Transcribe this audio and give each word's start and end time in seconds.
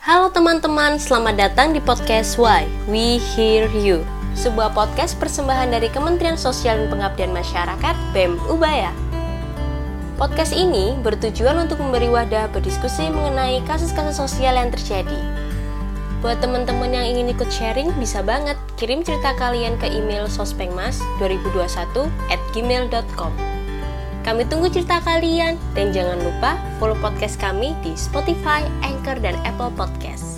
Halo 0.00 0.32
teman-teman, 0.32 0.96
selamat 0.96 1.36
datang 1.36 1.76
di 1.76 1.80
podcast 1.84 2.40
Why 2.40 2.64
We 2.88 3.20
Hear 3.20 3.68
You 3.68 4.00
Sebuah 4.32 4.72
podcast 4.72 5.20
persembahan 5.20 5.76
dari 5.76 5.92
Kementerian 5.92 6.40
Sosial 6.40 6.80
dan 6.80 6.88
Pengabdian 6.88 7.36
Masyarakat 7.36 8.16
BEM 8.16 8.40
Ubaya. 8.48 8.96
Podcast 10.16 10.56
ini 10.56 10.96
bertujuan 11.04 11.68
untuk 11.68 11.84
memberi 11.84 12.08
wadah 12.08 12.48
berdiskusi 12.48 13.12
mengenai 13.12 13.60
kasus-kasus 13.68 14.16
sosial 14.16 14.56
yang 14.56 14.72
terjadi. 14.72 15.20
Buat 16.24 16.40
teman-teman 16.40 16.96
yang 16.96 17.04
ingin 17.04 17.36
ikut 17.36 17.52
sharing, 17.52 17.92
bisa 18.00 18.24
banget 18.24 18.56
kirim 18.80 19.04
cerita 19.04 19.36
kalian 19.36 19.76
ke 19.76 19.84
email 19.84 20.24
sospengmas2021 20.32 22.08
at 22.32 22.40
gmail.com 22.56 23.59
kami 24.20 24.44
tunggu 24.52 24.68
cerita 24.68 25.00
kalian 25.00 25.56
dan 25.72 25.96
jangan 25.96 26.20
lupa 26.20 26.60
follow 26.76 26.96
podcast 27.00 27.40
kami 27.40 27.72
di 27.80 27.96
Spotify, 27.96 28.60
Anchor, 28.84 29.16
dan 29.16 29.32
Apple 29.48 29.72
Podcast. 29.72 30.36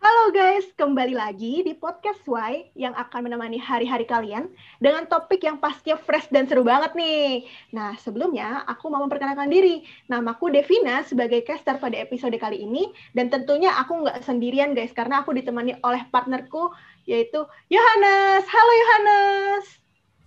Halo 0.00 0.32
guys, 0.32 0.64
kembali 0.78 1.18
lagi 1.18 1.60
di 1.66 1.76
podcast 1.76 2.24
Y 2.24 2.72
yang 2.78 2.96
akan 2.96 3.28
menemani 3.28 3.60
hari-hari 3.60 4.08
kalian 4.08 4.48
dengan 4.80 5.04
topik 5.04 5.44
yang 5.44 5.60
pastinya 5.60 6.00
fresh 6.00 6.32
dan 6.32 6.48
seru 6.48 6.64
banget 6.64 6.96
nih. 6.96 7.44
Nah, 7.76 7.98
sebelumnya 8.00 8.64
aku 8.64 8.88
mau 8.88 9.04
memperkenalkan 9.04 9.52
diri. 9.52 9.84
Namaku 10.08 10.48
Devina 10.48 11.04
sebagai 11.04 11.44
caster 11.44 11.76
pada 11.76 11.98
episode 12.00 12.34
kali 12.40 12.64
ini 12.64 12.88
dan 13.12 13.28
tentunya 13.28 13.74
aku 13.76 14.00
nggak 14.00 14.24
sendirian 14.24 14.72
guys 14.72 14.96
karena 14.96 15.20
aku 15.20 15.36
ditemani 15.36 15.76
oleh 15.84 16.02
partnerku 16.08 16.72
yaitu 17.04 17.44
Yohanes. 17.68 18.46
Halo 18.48 18.72
Yohanes. 18.72 19.81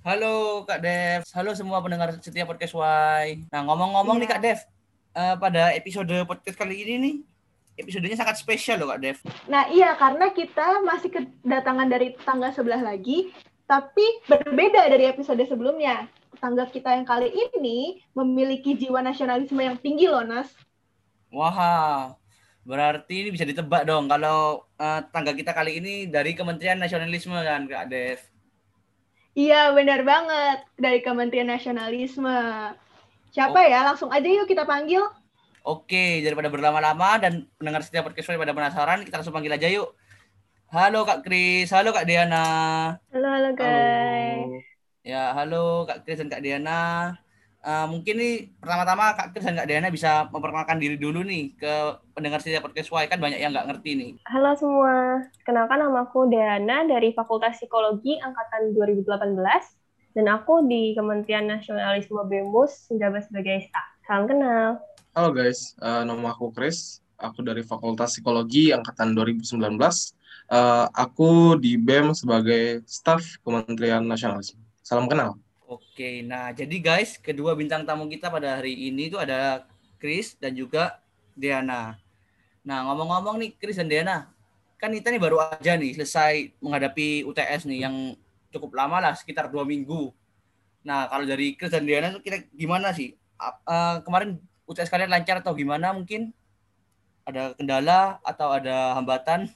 Halo 0.06 0.62
Kak 0.70 0.86
Dev, 0.86 1.26
halo 1.34 1.58
semua 1.58 1.82
pendengar 1.82 2.14
setiap 2.22 2.54
podcast 2.54 2.78
Y. 2.78 3.50
Nah 3.50 3.66
ngomong-ngomong 3.66 4.22
Iya. 4.22 4.22
nih 4.22 4.30
Kak 4.30 4.42
Dev, 4.46 4.60
eh, 5.18 5.36
pada 5.42 5.74
episode 5.74 6.14
podcast 6.30 6.54
kali 6.54 6.86
ini 6.86 6.94
nih, 7.02 7.16
episodenya 7.82 8.14
sangat 8.14 8.38
spesial 8.38 8.78
loh 8.78 8.94
Kak 8.94 9.02
Dev. 9.02 9.18
Nah 9.50 9.66
iya, 9.74 9.98
karena 9.98 10.30
kita 10.30 10.86
masih 10.86 11.10
kedatangan 11.10 11.90
dari 11.90 12.14
tetangga 12.14 12.54
sebelah 12.54 12.86
lagi, 12.86 13.34
tapi 13.66 14.06
berbeda 14.30 14.86
dari 14.94 15.10
episode 15.10 15.42
sebelumnya. 15.42 16.06
Tetangga 16.38 16.70
kita 16.70 16.94
yang 16.94 17.10
kali 17.10 17.34
ini 17.34 17.98
memiliki 18.14 18.78
jiwa 18.78 19.02
nasionalisme 19.02 19.58
yang 19.58 19.82
tinggi 19.82 20.06
loh, 20.06 20.22
Nas. 20.22 20.54
Wah, 21.34 22.14
berarti 22.62 23.26
ini 23.26 23.30
bisa 23.34 23.42
ditebak 23.42 23.90
dong 23.90 24.06
kalau 24.06 24.70
eh, 24.78 25.02
tangga 25.10 25.34
kita 25.34 25.50
kali 25.50 25.82
ini 25.82 26.06
dari 26.06 26.38
Kementerian 26.38 26.78
Nasionalisme 26.78 27.34
kan 27.42 27.66
Kak 27.66 27.90
Dev. 27.90 28.22
Iya, 29.36 29.76
benar 29.76 30.00
banget. 30.08 30.58
Dari 30.80 31.04
Kementerian 31.04 31.52
Nasionalisme. 31.52 32.40
Siapa 33.36 33.60
Oh. 33.60 33.68
ya? 33.68 33.84
Langsung 33.84 34.08
aja 34.08 34.24
yuk 34.24 34.48
kita 34.48 34.64
panggil. 34.64 35.04
Oke, 35.66 36.24
daripada 36.24 36.48
berlama-lama 36.48 37.20
dan 37.20 37.44
pendengar 37.60 37.84
setiap 37.84 38.08
podcast 38.08 38.32
pada 38.32 38.56
penasaran, 38.56 39.04
kita 39.04 39.20
langsung 39.20 39.36
panggil 39.36 39.60
aja 39.60 39.68
yuk. 39.68 39.92
Halo 40.72 41.04
Kak 41.04 41.28
Kris, 41.28 41.68
halo 41.74 41.92
Kak 41.92 42.08
Diana. 42.08 42.46
Halo, 43.12 43.28
halo 43.28 43.50
Ya, 45.04 45.36
halo 45.36 45.84
Kak 45.84 46.08
Kris 46.08 46.22
dan 46.24 46.32
Kak 46.32 46.40
Diana. 46.40 47.14
Eh, 47.66 47.88
mungkin 47.90 48.22
nih 48.22 48.36
pertama-tama 48.62 49.18
Kak 49.18 49.34
Kris 49.34 49.42
dan 49.42 49.58
Kak 49.58 49.66
Diana 49.66 49.90
bisa 49.90 50.30
memperkenalkan 50.30 50.78
diri 50.78 51.02
dulu 51.02 51.26
nih 51.26 51.58
ke 51.58 51.98
pendengar 52.14 52.38
setiap 52.38 52.70
podcast 52.70 52.94
Y 52.94 53.10
kan 53.10 53.18
banyak 53.18 53.42
yang 53.42 53.58
nggak 53.58 53.74
ngerti 53.74 53.98
nih. 53.98 54.12
Halo 54.30 54.54
semua, 54.54 55.26
kenalkan 55.50 55.82
namaku 55.82 56.30
Deana 56.30 56.86
dari 56.86 57.10
Fakultas 57.18 57.58
Psikologi 57.58 58.22
Angkatan 58.22 58.78
2018 58.78 59.42
dan 60.14 60.26
aku 60.30 60.70
di 60.70 60.94
Kementerian 60.94 61.50
Nasionalisme 61.50 62.22
BEMUS 62.30 62.94
menjabat 62.94 63.34
sebagai 63.34 63.58
staf. 63.66 63.88
Salam 64.06 64.30
kenal. 64.30 64.78
Halo 65.18 65.34
guys, 65.34 65.74
eh, 65.82 66.02
nama 66.06 66.38
aku 66.38 66.54
Chris. 66.54 67.02
Aku 67.18 67.42
dari 67.42 67.66
Fakultas 67.66 68.14
Psikologi 68.14 68.78
Angkatan 68.78 69.18
2019. 69.18 70.14
Eh, 70.54 70.86
aku 70.94 71.58
di 71.58 71.82
BEM 71.82 72.14
sebagai 72.14 72.86
staf 72.86 73.26
Kementerian 73.42 74.06
Nasionalisme. 74.06 74.62
Salam 74.86 75.10
kenal. 75.10 75.42
Oke, 75.66 76.22
nah 76.22 76.54
jadi 76.54 76.78
guys, 76.78 77.18
kedua 77.18 77.58
bintang 77.58 77.82
tamu 77.90 78.06
kita 78.06 78.30
pada 78.30 78.62
hari 78.62 78.86
ini 78.86 79.10
itu 79.10 79.18
ada 79.18 79.66
Chris 79.98 80.38
dan 80.38 80.54
juga 80.54 81.02
Diana. 81.34 81.98
Nah, 82.62 82.86
ngomong-ngomong 82.86 83.42
nih 83.42 83.52
Chris 83.58 83.82
dan 83.82 83.90
Diana, 83.90 84.30
kan 84.78 84.94
kita 84.94 85.10
nih 85.10 85.18
baru 85.18 85.42
aja 85.42 85.74
nih 85.74 85.98
selesai 85.98 86.54
menghadapi 86.62 87.26
UTS 87.26 87.66
nih 87.66 87.82
yang 87.82 88.14
cukup 88.54 88.78
lama 88.78 89.02
lah, 89.10 89.18
sekitar 89.18 89.50
dua 89.50 89.66
minggu. 89.66 90.14
Nah, 90.86 91.10
kalau 91.10 91.26
dari 91.26 91.58
Chris 91.58 91.74
dan 91.74 91.90
Diana 91.90 92.14
tuh 92.14 92.22
kita 92.22 92.46
gimana 92.54 92.94
sih? 92.94 93.18
Eh, 93.42 93.98
kemarin 94.06 94.38
UTS 94.70 94.94
kalian 94.94 95.10
lancar 95.10 95.42
atau 95.42 95.58
gimana 95.58 95.98
mungkin? 95.98 96.30
Ada 97.26 97.58
kendala 97.58 98.22
atau 98.22 98.54
ada 98.54 98.94
hambatan? 99.02 99.50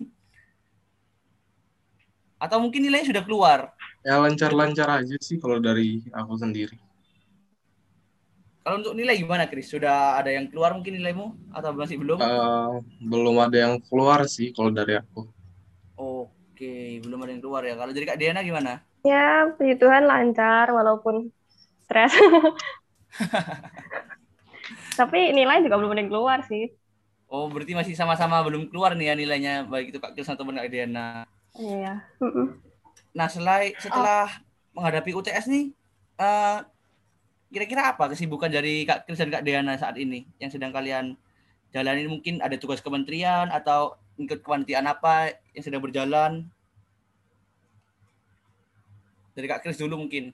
Atau 2.41 2.57
mungkin 2.57 2.81
nilainya 2.81 3.13
sudah 3.13 3.21
keluar? 3.21 3.77
Ya 4.09 4.17
lancar-lancar 4.17 4.89
aja 4.89 5.13
sih 5.21 5.37
kalau 5.37 5.61
dari 5.61 6.01
aku 6.09 6.33
sendiri. 6.33 6.73
Kalau 8.65 8.81
untuk 8.81 8.97
nilai 8.97 9.21
gimana, 9.21 9.45
Chris? 9.45 9.69
Sudah 9.69 10.17
ada 10.17 10.33
yang 10.33 10.49
keluar 10.49 10.73
mungkin 10.73 10.97
nilaimu 10.97 11.53
atau 11.53 11.69
masih 11.77 12.01
belum? 12.01 12.17
Eh, 12.17 12.73
belum 13.05 13.37
ada 13.37 13.53
yang 13.53 13.77
keluar 13.85 14.25
sih 14.25 14.49
kalau 14.49 14.73
dari 14.73 14.97
aku. 14.97 15.29
Oke, 15.93 16.97
belum 17.05 17.21
ada 17.21 17.37
yang 17.37 17.43
keluar 17.45 17.61
ya. 17.61 17.77
Kalau 17.77 17.93
dari 17.93 18.05
Kak 18.09 18.17
Diana 18.17 18.41
gimana? 18.41 18.81
Ya, 19.05 19.45
puji 19.53 19.77
Tuhan 19.77 20.09
lancar 20.09 20.73
walaupun 20.73 21.29
stres. 21.85 22.09
Tapi 24.99 25.37
nilai 25.37 25.61
juga 25.61 25.77
belum 25.77 25.93
ada 25.93 26.01
yang 26.01 26.09
keluar 26.09 26.41
sih. 26.49 26.65
Oh, 27.29 27.45
berarti 27.45 27.77
masih 27.77 27.93
sama-sama 27.93 28.41
belum 28.41 28.73
keluar 28.73 28.97
nih 28.97 29.05
ya 29.05 29.13
nilainya 29.13 29.53
baik 29.69 29.93
itu 29.93 30.01
Kak 30.01 30.17
Chris 30.17 30.33
ataupun 30.33 30.57
Kak 30.57 30.73
Diana. 30.73 31.29
Iya. 31.61 32.09
Nah, 33.13 33.27
selai, 33.27 33.73
setelah 33.81 34.29
menghadapi 34.73 35.11
UTS 35.17 35.49
nih, 35.49 35.73
eh, 36.21 36.57
kira-kira 37.49 37.93
apa 37.93 38.13
kesibukan 38.13 38.49
dari 38.53 38.85
Kak 38.85 39.09
Chris 39.09 39.17
dan 39.17 39.33
Kak 39.33 39.41
Diana 39.41 39.73
saat 39.75 39.97
ini 39.97 40.29
yang 40.37 40.53
sedang 40.53 40.69
kalian 40.69 41.17
jalani? 41.73 42.05
Mungkin 42.05 42.41
ada 42.45 42.53
tugas 42.61 42.79
kementerian 42.79 43.49
atau 43.49 43.97
ikut 44.21 44.45
kepanitiaan 44.45 44.85
apa 44.85 45.33
yang 45.57 45.63
sedang 45.65 45.81
berjalan? 45.81 46.45
Dari 49.33 49.47
Kak 49.49 49.65
Chris 49.65 49.81
dulu 49.81 50.05
mungkin. 50.05 50.29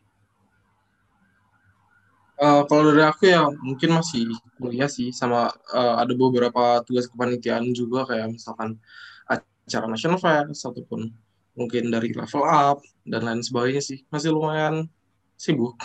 Eh, 2.36 2.62
kalau 2.68 2.92
dari 2.92 3.08
aku 3.08 3.32
ya 3.32 3.48
mungkin 3.64 3.96
masih 3.96 4.28
kuliah 4.60 4.92
sih 4.92 5.16
sama 5.16 5.56
eh, 5.72 5.96
ada 6.04 6.12
beberapa 6.12 6.84
tugas 6.84 7.08
kepanitiaan 7.08 7.72
juga 7.72 8.04
kayak 8.04 8.36
misalkan 8.36 8.76
acara 9.24 9.88
national 9.88 10.20
fest 10.20 10.68
ataupun 10.68 11.16
mungkin 11.56 11.88
dari 11.88 12.12
level 12.12 12.44
up 12.44 12.84
dan 13.08 13.24
lain 13.24 13.42
sebagainya 13.42 13.82
sih 13.82 14.04
masih 14.12 14.36
lumayan 14.36 14.92
sibuk. 15.40 15.76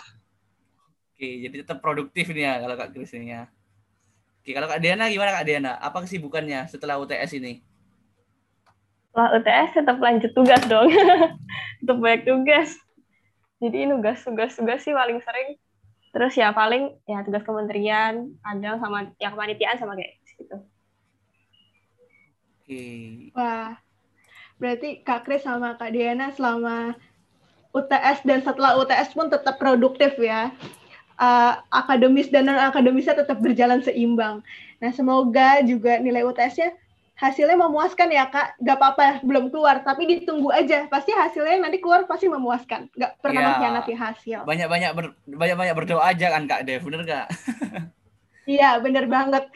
Oke, 1.15 1.29
jadi 1.47 1.63
tetap 1.63 1.79
produktif 1.79 2.33
nih 2.35 2.45
ya 2.45 2.55
kalau 2.65 2.75
Kak 2.75 2.91
Chris 2.97 3.15
ini 3.15 3.33
ya. 3.35 3.47
Oke, 4.41 4.51
kalau 4.57 4.67
Kak 4.67 4.81
Diana 4.83 5.07
gimana 5.13 5.37
Kak 5.37 5.47
Diana? 5.47 5.73
Apa 5.79 6.03
kesibukannya 6.03 6.67
setelah 6.67 6.97
UTS 6.97 7.37
ini? 7.37 7.61
Setelah 9.11 9.29
UTS 9.37 9.71
tetap 9.77 9.97
lanjut 10.01 10.33
tugas 10.33 10.63
dong. 10.65 10.89
tetap 11.85 11.97
banyak 12.01 12.25
tugas. 12.25 12.73
Jadi 13.61 13.85
nugas 13.85 14.25
tugas 14.25 14.57
tugas 14.57 14.81
sih 14.81 14.97
paling 14.97 15.21
sering. 15.21 15.61
Terus 16.11 16.33
ya 16.35 16.51
paling 16.51 16.91
ya 17.07 17.23
tugas 17.23 17.45
kementerian, 17.47 18.35
kadang 18.43 18.81
sama 18.83 19.13
yang 19.23 19.37
kepanitiaan 19.37 19.77
sama 19.79 19.95
kayak 19.95 20.19
gitu. 20.41 20.57
Oke. 22.65 22.87
Wah, 23.37 23.77
berarti 24.61 25.01
Kak 25.01 25.25
Kris 25.25 25.43
sama 25.43 25.75
Kak 25.75 25.91
Diana 25.91 26.31
selama 26.31 26.93
UTS 27.71 28.23
dan 28.23 28.43
setelah 28.43 28.77
UTS 28.77 29.11
pun 29.11 29.27
tetap 29.27 29.57
produktif 29.57 30.15
ya. 30.17 30.53
Eh, 31.17 31.53
akademis 31.69 32.29
dan 32.29 32.45
non-akademisnya 32.45 33.13
tetap 33.15 33.39
berjalan 33.39 33.81
seimbang. 33.81 34.41
Nah, 34.81 34.91
semoga 34.91 35.61
juga 35.61 36.01
nilai 36.01 36.25
UTS-nya 36.25 36.73
hasilnya 37.15 37.53
memuaskan 37.55 38.09
ya 38.09 38.25
Kak. 38.27 38.57
Gak 38.59 38.77
apa-apa 38.77 39.05
belum 39.21 39.53
keluar, 39.53 39.85
tapi 39.85 40.09
ditunggu 40.09 40.49
aja. 40.49 40.89
Pasti 40.89 41.13
hasilnya 41.13 41.61
nanti 41.61 41.77
keluar 41.77 42.09
pasti 42.09 42.25
memuaskan. 42.25 42.89
Gak 42.97 43.21
pernah 43.21 43.37
Iya. 43.37 43.49
mengkhianati 43.53 43.93
hasil. 43.93 44.39
Banyak-banyak 44.49 44.91
ber- 44.97 45.17
banyak-banyak 45.29 45.75
berdoa 45.77 46.05
aja 46.09 46.33
kan 46.33 46.49
Kak 46.49 46.65
Dev, 46.65 46.81
bener 46.81 47.05
Kak? 47.05 47.29
Iya, 48.49 48.83
bener 48.83 49.07
banget. 49.07 49.47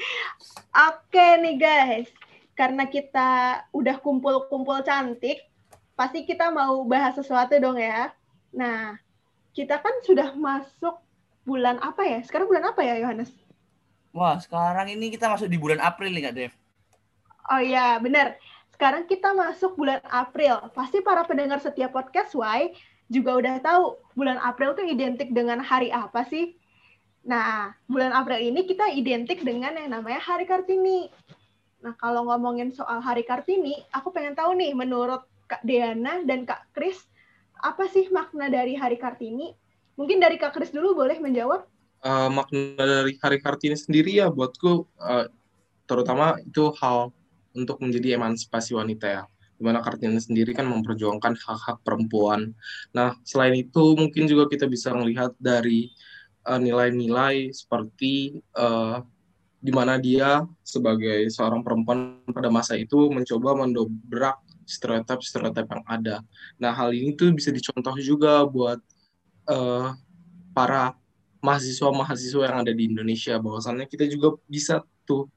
Oke 0.70 1.26
nih 1.40 1.58
guys, 1.58 2.06
karena 2.54 2.86
kita 2.86 3.62
udah 3.74 3.98
kumpul-kumpul 3.98 4.82
cantik, 4.86 5.42
pasti 5.98 6.26
kita 6.26 6.50
mau 6.50 6.82
bahas 6.86 7.18
sesuatu 7.18 7.54
dong 7.58 7.78
ya. 7.78 8.14
Nah, 8.54 8.98
kita 9.54 9.78
kan 9.78 9.94
sudah 10.06 10.34
masuk 10.34 10.98
bulan 11.46 11.78
apa 11.82 12.02
ya? 12.06 12.18
Sekarang 12.22 12.50
bulan 12.50 12.70
apa 12.70 12.80
ya, 12.82 12.98
Yohanes? 12.98 13.30
Wah, 14.14 14.38
sekarang 14.38 14.90
ini 14.94 15.10
kita 15.10 15.26
masuk 15.26 15.50
di 15.50 15.58
bulan 15.58 15.82
April 15.82 16.14
nih 16.14 16.24
Kak 16.30 16.34
Dev. 16.34 16.52
Oh 17.50 17.60
iya, 17.60 17.98
bener. 17.98 18.38
Sekarang 18.70 19.06
kita 19.06 19.34
masuk 19.34 19.74
bulan 19.74 20.02
April. 20.06 20.70
Pasti 20.74 21.02
para 21.02 21.26
pendengar 21.26 21.58
setiap 21.58 21.94
podcast 21.94 22.34
Y 22.34 22.74
juga 23.12 23.36
udah 23.36 23.54
tahu 23.60 23.98
bulan 24.16 24.38
April 24.40 24.72
tuh 24.78 24.86
identik 24.86 25.34
dengan 25.34 25.60
hari 25.60 25.90
apa 25.90 26.24
sih? 26.30 26.56
Nah, 27.24 27.72
bulan 27.88 28.12
April 28.12 28.40
ini 28.40 28.68
kita 28.68 28.92
identik 28.92 29.40
dengan 29.42 29.76
yang 29.76 29.92
namanya 29.92 30.20
Hari 30.20 30.44
Kartini. 30.44 31.08
Nah, 31.84 31.92
kalau 32.00 32.24
ngomongin 32.32 32.72
soal 32.72 33.04
Hari 33.04 33.28
Kartini, 33.28 33.76
aku 33.92 34.08
pengen 34.08 34.32
tahu 34.32 34.56
nih, 34.56 34.72
menurut 34.72 35.28
Kak 35.44 35.60
Deana 35.68 36.24
dan 36.24 36.48
Kak 36.48 36.72
Kris, 36.72 36.96
apa 37.60 37.84
sih 37.92 38.08
makna 38.08 38.48
dari 38.48 38.72
Hari 38.72 38.96
Kartini? 38.96 39.52
Mungkin 40.00 40.16
dari 40.16 40.40
Kak 40.40 40.56
Kris 40.56 40.72
dulu 40.72 40.96
boleh 40.96 41.20
menjawab? 41.20 41.68
Uh, 42.00 42.32
makna 42.32 43.04
dari 43.04 43.20
Hari 43.20 43.36
Kartini 43.36 43.76
sendiri 43.76 44.16
ya 44.16 44.32
buatku, 44.32 44.88
uh, 44.96 45.28
terutama 45.84 46.40
itu 46.40 46.72
hal 46.80 47.12
untuk 47.52 47.76
menjadi 47.84 48.16
emansipasi 48.16 48.72
wanita 48.72 49.06
ya 49.06 49.22
di 49.54 49.62
mana 49.62 49.84
Kartini 49.84 50.18
sendiri 50.18 50.56
kan 50.56 50.66
memperjuangkan 50.66 51.36
hak-hak 51.36 51.78
perempuan. 51.86 52.56
Nah, 52.96 53.14
selain 53.22 53.54
itu 53.54 53.94
mungkin 53.94 54.26
juga 54.26 54.48
kita 54.50 54.66
bisa 54.66 54.90
melihat 54.96 55.36
dari 55.36 55.92
uh, 56.48 56.58
nilai-nilai 56.58 57.48
uh, 57.48 57.54
seperti 57.54 58.40
uh, 58.56 59.04
di 59.64 59.72
mana 59.72 59.96
dia 59.96 60.44
sebagai 60.60 61.24
seorang 61.32 61.64
perempuan 61.64 62.20
pada 62.28 62.52
masa 62.52 62.76
itu 62.76 63.08
mencoba 63.08 63.64
mendobrak 63.64 64.36
stereotip-stereotip 64.68 65.64
yang 65.64 65.84
ada. 65.88 66.16
Nah, 66.60 66.76
hal 66.76 66.92
ini 66.92 67.16
tuh 67.16 67.32
bisa 67.32 67.48
dicontoh 67.48 67.96
juga 67.96 68.44
buat 68.44 68.76
uh, 69.48 69.96
para 70.52 70.92
mahasiswa-mahasiswa 71.40 72.52
yang 72.52 72.58
ada 72.60 72.72
di 72.76 72.92
Indonesia 72.92 73.40
bahwasannya 73.40 73.88
kita 73.88 74.04
juga 74.04 74.36
bisa 74.44 74.84
tuh 75.08 75.32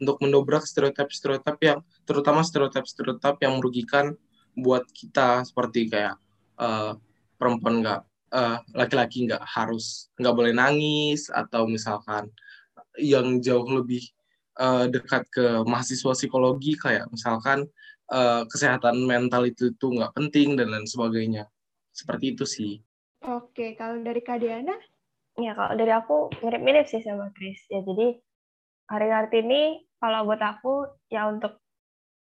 untuk 0.00 0.20
mendobrak 0.24 0.64
stereotip-stereotip 0.64 1.56
yang 1.60 1.78
terutama 2.08 2.40
stereotip-stereotip 2.44 3.36
yang 3.44 3.60
merugikan 3.60 4.16
buat 4.56 4.88
kita 4.88 5.44
seperti 5.44 5.92
kayak 5.92 6.16
uh, 6.60 6.96
perempuan 7.36 7.84
nggak 7.84 8.00
uh, 8.32 8.60
laki-laki 8.76 9.28
nggak 9.28 9.40
harus 9.44 10.12
nggak 10.20 10.34
boleh 10.36 10.52
nangis 10.52 11.32
atau 11.32 11.64
misalkan 11.64 12.28
yang 13.00 13.40
jauh 13.44 13.66
lebih 13.66 14.02
uh, 14.60 14.88
dekat 14.88 15.28
ke 15.28 15.64
mahasiswa 15.64 16.12
psikologi 16.16 16.74
kayak 16.76 17.08
misalkan 17.12 17.68
uh, 18.10 18.42
kesehatan 18.48 19.04
mental 19.04 19.46
itu 19.46 19.72
tuh 19.76 19.96
nggak 19.96 20.14
penting 20.16 20.56
dan 20.56 20.72
lain 20.72 20.88
sebagainya 20.88 21.48
seperti 21.92 22.36
itu 22.36 22.44
sih. 22.44 22.72
Oke, 23.24 23.74
kalau 23.74 24.04
dari 24.04 24.20
Kak 24.20 24.44
Diana? 24.44 24.76
Ya, 25.36 25.52
kalau 25.56 25.76
dari 25.76 25.92
aku 25.92 26.32
mirip-mirip 26.44 26.88
sih 26.88 27.00
sama 27.00 27.32
Chris. 27.32 27.60
Ya, 27.68 27.80
jadi 27.84 28.16
hari 28.88 29.08
Kartini 29.10 29.84
kalau 29.98 30.28
buat 30.28 30.40
aku 30.40 30.86
ya 31.08 31.28
untuk 31.28 31.58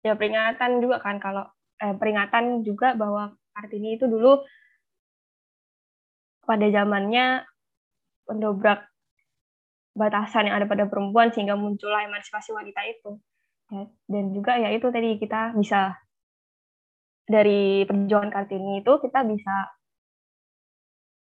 ya 0.06 0.14
peringatan 0.14 0.78
juga 0.78 1.02
kan 1.02 1.18
kalau 1.18 1.44
eh, 1.82 1.94
peringatan 1.98 2.62
juga 2.62 2.94
bahwa 2.94 3.34
Kartini 3.52 3.98
itu 3.98 4.06
dulu 4.06 4.42
pada 6.46 6.66
zamannya 6.70 7.42
mendobrak 8.30 8.86
batasan 9.96 10.52
yang 10.52 10.60
ada 10.60 10.68
pada 10.68 10.84
perempuan 10.84 11.32
sehingga 11.32 11.56
muncullah 11.56 12.04
emansipasi 12.04 12.52
wanita 12.52 12.80
itu 12.84 13.16
ya, 13.72 13.84
dan 13.88 14.24
juga 14.36 14.52
ya 14.60 14.68
itu 14.76 14.86
tadi 14.92 15.16
kita 15.16 15.56
bisa 15.56 15.96
dari 17.26 17.82
perjuangan 17.88 18.30
Kartini 18.30 18.84
itu 18.84 18.92
kita 19.02 19.24
bisa 19.24 19.54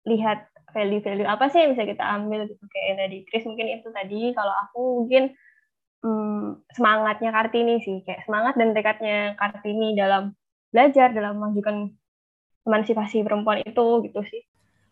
lihat 0.05 0.51
value-value 0.75 1.25
apa 1.25 1.49
sih 1.49 1.65
yang 1.65 1.73
bisa 1.73 1.87
kita 1.87 2.03
ambil 2.03 2.45
gitu 2.45 2.61
kayak 2.69 3.07
tadi 3.07 3.17
Chris 3.25 3.47
mungkin 3.47 3.67
itu 3.73 3.87
tadi 3.89 4.21
kalau 4.37 4.53
aku 4.53 4.81
mungkin 5.01 5.33
hmm, 6.03 6.63
semangatnya 6.75 7.29
Kartini 7.31 7.83
sih, 7.83 8.03
kayak 8.03 8.23
semangat 8.27 8.55
dan 8.55 8.71
tekadnya 8.71 9.35
Kartini 9.35 9.95
dalam 9.95 10.35
belajar, 10.71 11.11
dalam 11.11 11.39
memajukan 11.39 11.91
emansipasi 12.67 13.25
perempuan 13.25 13.63
itu 13.65 13.85
gitu 14.05 14.21
sih. 14.27 14.41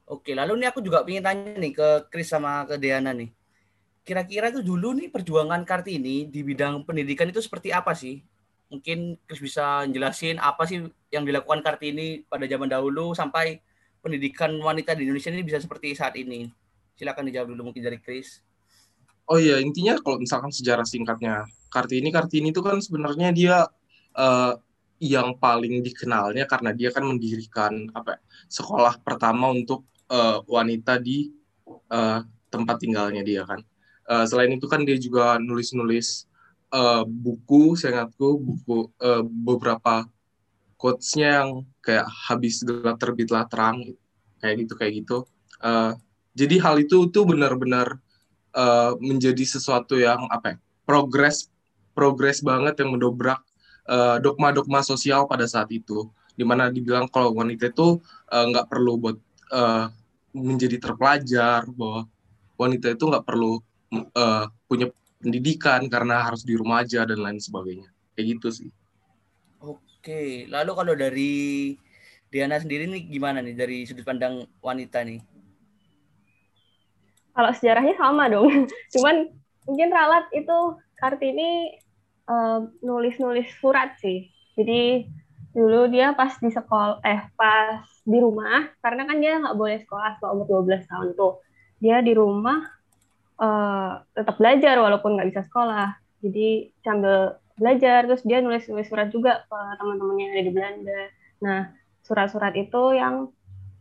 Oke, 0.07 0.31
lalu 0.31 0.63
nih 0.63 0.71
aku 0.71 0.79
juga 0.79 1.03
ingin 1.03 1.23
tanya 1.23 1.59
nih 1.59 1.73
ke 1.75 1.87
Kris 2.07 2.31
sama 2.31 2.63
ke 2.63 2.79
Diana 2.79 3.11
nih. 3.11 3.27
Kira-kira 4.07 4.47
itu 4.47 4.63
dulu 4.63 4.95
nih 4.95 5.11
perjuangan 5.11 5.67
Kartini 5.67 6.31
di 6.31 6.39
bidang 6.39 6.87
pendidikan 6.87 7.27
itu 7.27 7.43
seperti 7.43 7.75
apa 7.75 7.91
sih? 7.91 8.23
Mungkin 8.71 9.19
Kris 9.27 9.43
bisa 9.43 9.83
jelasin 9.91 10.39
apa 10.39 10.63
sih 10.63 10.79
yang 11.11 11.27
dilakukan 11.27 11.59
Kartini 11.59 12.23
pada 12.23 12.47
zaman 12.47 12.71
dahulu 12.71 13.11
sampai 13.11 13.59
pendidikan 13.99 14.55
wanita 14.63 14.95
di 14.95 15.03
Indonesia 15.03 15.27
ini 15.27 15.43
bisa 15.43 15.59
seperti 15.59 15.91
saat 15.91 16.15
ini. 16.15 16.47
Silakan 16.95 17.27
dijawab 17.27 17.51
dulu 17.51 17.67
mungkin 17.67 17.83
dari 17.83 17.99
Kris. 17.99 18.39
Oh 19.27 19.35
iya, 19.35 19.59
intinya 19.59 19.99
kalau 19.99 20.23
misalkan 20.23 20.55
sejarah 20.55 20.87
singkatnya, 20.87 21.43
Kartini 21.67 22.07
Kartini 22.07 22.55
itu 22.55 22.63
kan 22.63 22.79
sebenarnya 22.79 23.35
dia 23.35 23.67
uh, 24.15 24.55
yang 25.03 25.35
paling 25.35 25.83
dikenalnya 25.83 26.47
karena 26.47 26.71
dia 26.71 26.95
kan 26.95 27.03
mendirikan 27.03 27.91
apa 27.91 28.15
ya, 28.15 28.19
sekolah 28.47 29.03
pertama 29.03 29.51
untuk 29.51 29.83
uh, 30.07 30.39
wanita 30.47 30.95
di 31.03 31.27
uh, 31.91 32.23
tempat 32.47 32.79
tinggalnya 32.79 33.19
dia 33.19 33.43
kan. 33.43 33.59
Uh, 34.07 34.23
selain 34.23 34.55
itu 34.55 34.65
kan 34.71 34.87
dia 34.87 34.95
juga 34.95 35.35
nulis-nulis 35.37 36.25
uh, 36.71 37.03
buku, 37.03 37.75
saya 37.75 38.01
ingatku 38.01 38.39
buku 38.39 38.87
uh, 39.03 39.23
beberapa 39.23 40.07
quotes-nya 40.79 41.43
yang 41.43 41.49
kayak 41.83 42.07
habis 42.07 42.63
gelap 42.63 42.97
terbitlah 43.01 43.43
terang 43.51 43.83
kayak 44.39 44.63
gitu 44.63 44.73
kayak 44.79 44.93
gitu. 45.03 45.17
Uh, 45.59 45.97
jadi 46.37 46.61
hal 46.61 46.77
itu 46.77 47.09
tuh 47.09 47.25
benar-benar 47.25 47.97
uh, 48.53 48.93
menjadi 49.01 49.43
sesuatu 49.43 49.97
yang 49.97 50.29
apa 50.29 50.53
ya 50.53 50.57
progres 50.85 51.49
progres 51.97 52.45
banget 52.45 52.77
yang 52.77 52.93
mendobrak 52.93 53.41
uh, 53.89 54.21
dogma-dogma 54.21 54.85
sosial 54.85 55.25
pada 55.25 55.49
saat 55.49 55.67
itu 55.73 56.05
di 56.37 56.45
mana 56.45 56.69
dibilang 56.69 57.09
kalau 57.09 57.33
wanita 57.33 57.73
itu 57.73 57.97
nggak 58.29 58.65
uh, 58.65 58.69
perlu 58.69 59.01
buat 59.01 59.17
uh, 59.49 59.89
menjadi 60.37 60.77
terpelajar 60.77 61.65
bahwa 61.73 62.05
wanita 62.61 62.93
itu 62.93 63.03
nggak 63.09 63.25
perlu 63.25 63.57
uh, 63.93 64.45
punya 64.67 64.91
pendidikan 65.17 65.87
karena 65.89 66.25
harus 66.27 66.45
di 66.45 66.53
rumah 66.53 66.85
aja 66.85 67.07
dan 67.07 67.19
lain 67.19 67.39
sebagainya 67.41 67.89
kayak 68.13 68.37
gitu 68.37 68.47
sih. 68.49 68.69
Oke, 69.61 70.45
lalu 70.47 70.71
kalau 70.77 70.93
dari 70.93 71.33
Diana 72.27 72.59
sendiri 72.59 72.85
nih 72.85 73.07
gimana 73.07 73.39
nih 73.41 73.55
dari 73.55 73.77
sudut 73.87 74.03
pandang 74.03 74.45
wanita 74.61 75.01
nih? 75.01 75.19
kalau 77.37 77.53
sejarahnya 77.53 77.93
sama 78.01 78.25
dong. 78.33 78.49
Cuman 78.97 79.29
mungkin 79.69 79.93
ralat 79.93 80.25
itu 80.33 80.57
Kartini 80.97 81.77
uh, 82.25 82.65
nulis-nulis 82.81 83.45
surat 83.61 83.93
sih. 84.01 84.33
Jadi 84.57 85.05
dulu 85.53 85.85
dia 85.93 86.17
pas 86.17 86.33
di 86.41 86.49
sekolah, 86.49 87.05
eh 87.05 87.21
pas 87.37 87.85
di 88.01 88.17
rumah, 88.17 88.65
karena 88.81 89.05
kan 89.05 89.21
dia 89.21 89.37
nggak 89.37 89.53
boleh 89.53 89.77
sekolah 89.85 90.17
setelah 90.17 90.33
umur 90.33 90.65
12 90.65 90.89
tahun 90.89 91.07
tuh. 91.13 91.37
Dia 91.77 92.01
di 92.01 92.17
rumah 92.17 92.65
uh, 93.41 94.01
tetap 94.13 94.35
belajar 94.37 94.75
walaupun 94.81 95.17
nggak 95.17 95.29
bisa 95.33 95.41
sekolah. 95.45 95.97
Jadi 96.21 96.73
sambil 96.81 97.37
belajar, 97.57 98.05
terus 98.05 98.21
dia 98.25 98.41
nulis-nulis 98.41 98.89
surat 98.89 99.09
juga 99.09 99.45
ke 99.49 99.59
teman-temannya 99.81 100.23
yang 100.23 100.33
ada 100.33 100.43
di 100.45 100.53
Belanda. 100.53 101.01
Nah, 101.41 101.59
surat-surat 102.05 102.53
itu 102.57 102.97
yang 102.97 103.29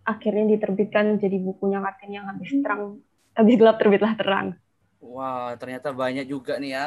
akhirnya 0.07 0.57
diterbitkan 0.57 1.19
jadi 1.19 1.37
bukunya 1.43 1.83
Kartini 1.83 2.15
yang 2.23 2.31
habis 2.31 2.51
terang 2.63 3.03
habis 3.35 3.55
gelap 3.59 3.77
terbitlah 3.77 4.15
terang. 4.15 4.47
Wah, 5.03 5.53
ternyata 5.61 5.93
banyak 5.93 6.25
juga 6.31 6.57
nih 6.57 6.73
ya 6.73 6.87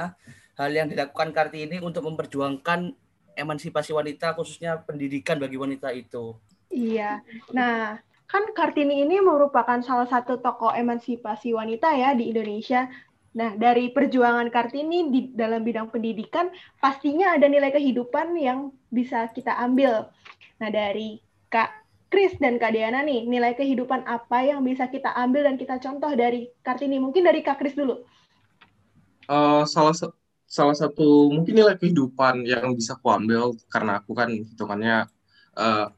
hal 0.60 0.72
yang 0.76 0.88
dilakukan 0.92 1.32
Kartini 1.32 1.80
untuk 1.80 2.04
memperjuangkan 2.04 2.92
emansipasi 3.40 3.96
wanita 3.96 4.36
khususnya 4.36 4.82
pendidikan 4.84 5.40
bagi 5.40 5.56
wanita 5.56 5.96
itu. 5.96 6.36
Iya. 6.68 7.24
Nah, 7.56 7.98
kan 8.30 8.46
Kartini 8.54 9.02
ini 9.02 9.18
merupakan 9.26 9.82
salah 9.82 10.06
satu 10.06 10.38
tokoh 10.38 10.70
emansipasi 10.70 11.58
wanita 11.58 11.90
ya 11.98 12.14
di 12.14 12.30
Indonesia. 12.30 12.86
Nah, 13.34 13.58
dari 13.58 13.90
perjuangan 13.90 14.54
Kartini 14.54 15.10
di 15.10 15.22
dalam 15.34 15.66
bidang 15.66 15.90
pendidikan 15.90 16.54
pastinya 16.78 17.34
ada 17.34 17.50
nilai 17.50 17.74
kehidupan 17.74 18.38
yang 18.38 18.70
bisa 18.94 19.26
kita 19.34 19.58
ambil. 19.58 20.14
Nah, 20.62 20.70
dari 20.70 21.18
Kak 21.50 21.74
Kris 22.14 22.38
dan 22.38 22.62
Kak 22.62 22.74
Diana 22.78 23.02
nih, 23.02 23.26
nilai 23.26 23.58
kehidupan 23.58 24.06
apa 24.06 24.46
yang 24.46 24.62
bisa 24.62 24.90
kita 24.90 25.10
ambil 25.18 25.50
dan 25.50 25.58
kita 25.58 25.82
contoh 25.82 26.14
dari 26.14 26.54
Kartini? 26.62 27.02
Mungkin 27.02 27.26
dari 27.26 27.42
Kak 27.42 27.58
Kris 27.58 27.74
dulu. 27.74 28.06
Uh, 29.30 29.66
salah 29.66 29.94
salah 30.50 30.74
satu 30.74 31.30
mungkin 31.30 31.54
nilai 31.54 31.78
kehidupan 31.78 32.46
yang 32.46 32.74
bisa 32.74 32.98
aku 32.98 33.14
ambil 33.14 33.54
karena 33.70 34.02
aku 34.02 34.18
kan 34.18 34.34
hitungannya 34.34 35.06
uh, 35.54 35.94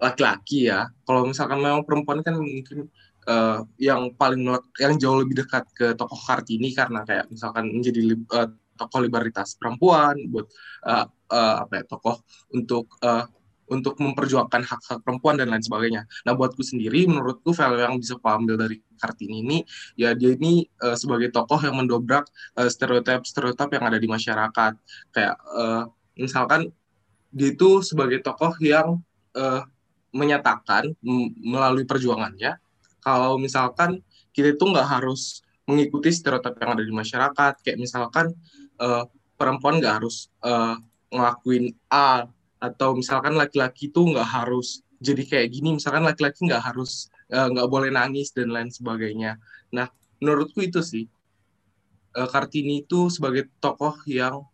laki-laki 0.00 0.70
ya. 0.70 0.90
Kalau 1.06 1.26
misalkan 1.28 1.58
memang 1.62 1.82
perempuan 1.86 2.20
kan 2.20 2.36
mungkin 2.38 2.90
uh, 3.28 3.64
yang 3.80 4.12
paling 4.14 4.44
yang 4.80 4.94
jauh 5.00 5.20
lebih 5.20 5.44
dekat 5.44 5.64
ke 5.72 5.86
tokoh 5.96 6.18
Kartini 6.18 6.72
karena 6.74 7.02
kayak 7.06 7.30
misalkan 7.30 7.70
menjadi 7.72 8.14
uh, 8.34 8.48
tokoh 8.74 9.06
liberalitas 9.06 9.54
perempuan 9.54 10.18
buat 10.28 10.50
uh, 10.86 11.06
uh, 11.30 11.56
apa 11.64 11.72
ya 11.80 11.84
tokoh 11.86 12.20
untuk 12.50 12.90
uh, 13.06 13.24
untuk 13.64 13.96
memperjuangkan 13.96 14.60
hak-hak 14.60 15.00
perempuan 15.00 15.40
dan 15.40 15.48
lain 15.48 15.64
sebagainya. 15.64 16.04
Nah, 16.28 16.36
buatku 16.36 16.60
sendiri, 16.60 17.08
menurutku 17.08 17.56
value 17.56 17.80
yang 17.80 17.96
bisa 17.96 18.20
aku 18.20 18.28
ambil 18.28 18.60
dari 18.60 18.76
Kartini 19.00 19.40
ini, 19.40 19.58
ya 19.96 20.12
dia 20.12 20.36
ini 20.36 20.68
uh, 20.84 20.92
sebagai 20.92 21.32
tokoh 21.32 21.56
yang 21.64 21.80
mendobrak 21.80 22.28
uh, 22.60 22.68
stereotip-stereotip 22.68 23.72
yang 23.72 23.84
ada 23.88 23.96
di 23.96 24.04
masyarakat. 24.04 24.72
Kayak 25.16 25.36
uh, 25.48 25.88
misalkan 26.20 26.68
dia 27.32 27.56
itu 27.56 27.80
sebagai 27.80 28.20
tokoh 28.20 28.52
yang 28.60 29.00
uh, 29.32 29.64
menyatakan 30.14 30.94
melalui 31.42 31.82
perjuangannya, 31.84 32.56
kalau 33.02 33.36
misalkan 33.36 34.00
kita 34.30 34.54
itu 34.54 34.64
nggak 34.64 34.86
harus 34.86 35.42
mengikuti 35.66 36.14
stereotip 36.14 36.54
yang 36.60 36.76
ada 36.76 36.84
di 36.84 36.92
masyarakat 36.92 37.54
kayak 37.64 37.78
misalkan 37.80 38.32
uh, 38.78 39.04
perempuan 39.34 39.80
nggak 39.80 40.00
harus 40.02 40.28
uh, 40.44 40.76
ngelakuin 41.10 41.72
A 41.90 42.28
atau 42.60 42.96
misalkan 42.96 43.36
laki-laki 43.36 43.92
itu 43.92 44.00
nggak 44.00 44.24
harus 44.24 44.80
jadi 45.00 45.22
kayak 45.24 45.48
gini 45.52 45.76
misalkan 45.76 46.04
laki-laki 46.04 46.48
nggak 46.48 46.64
harus 46.64 47.12
nggak 47.28 47.66
uh, 47.66 47.70
boleh 47.70 47.90
nangis 47.92 48.30
dan 48.32 48.52
lain 48.52 48.68
sebagainya. 48.68 49.40
Nah 49.72 49.88
menurutku 50.20 50.60
itu 50.64 50.80
sih 50.84 51.04
uh, 52.16 52.28
Kartini 52.28 52.84
itu 52.84 53.08
sebagai 53.08 53.48
tokoh 53.58 53.96
yang 54.04 54.44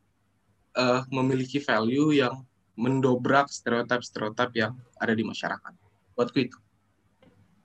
uh, 0.74 1.02
memiliki 1.10 1.58
value 1.58 2.14
yang 2.14 2.42
mendobrak 2.80 3.52
stereotip-stereotip 3.52 4.50
yang 4.56 4.72
ada 4.96 5.12
di 5.12 5.20
masyarakat. 5.20 5.72
Buatku 6.16 6.38
itu. 6.40 6.56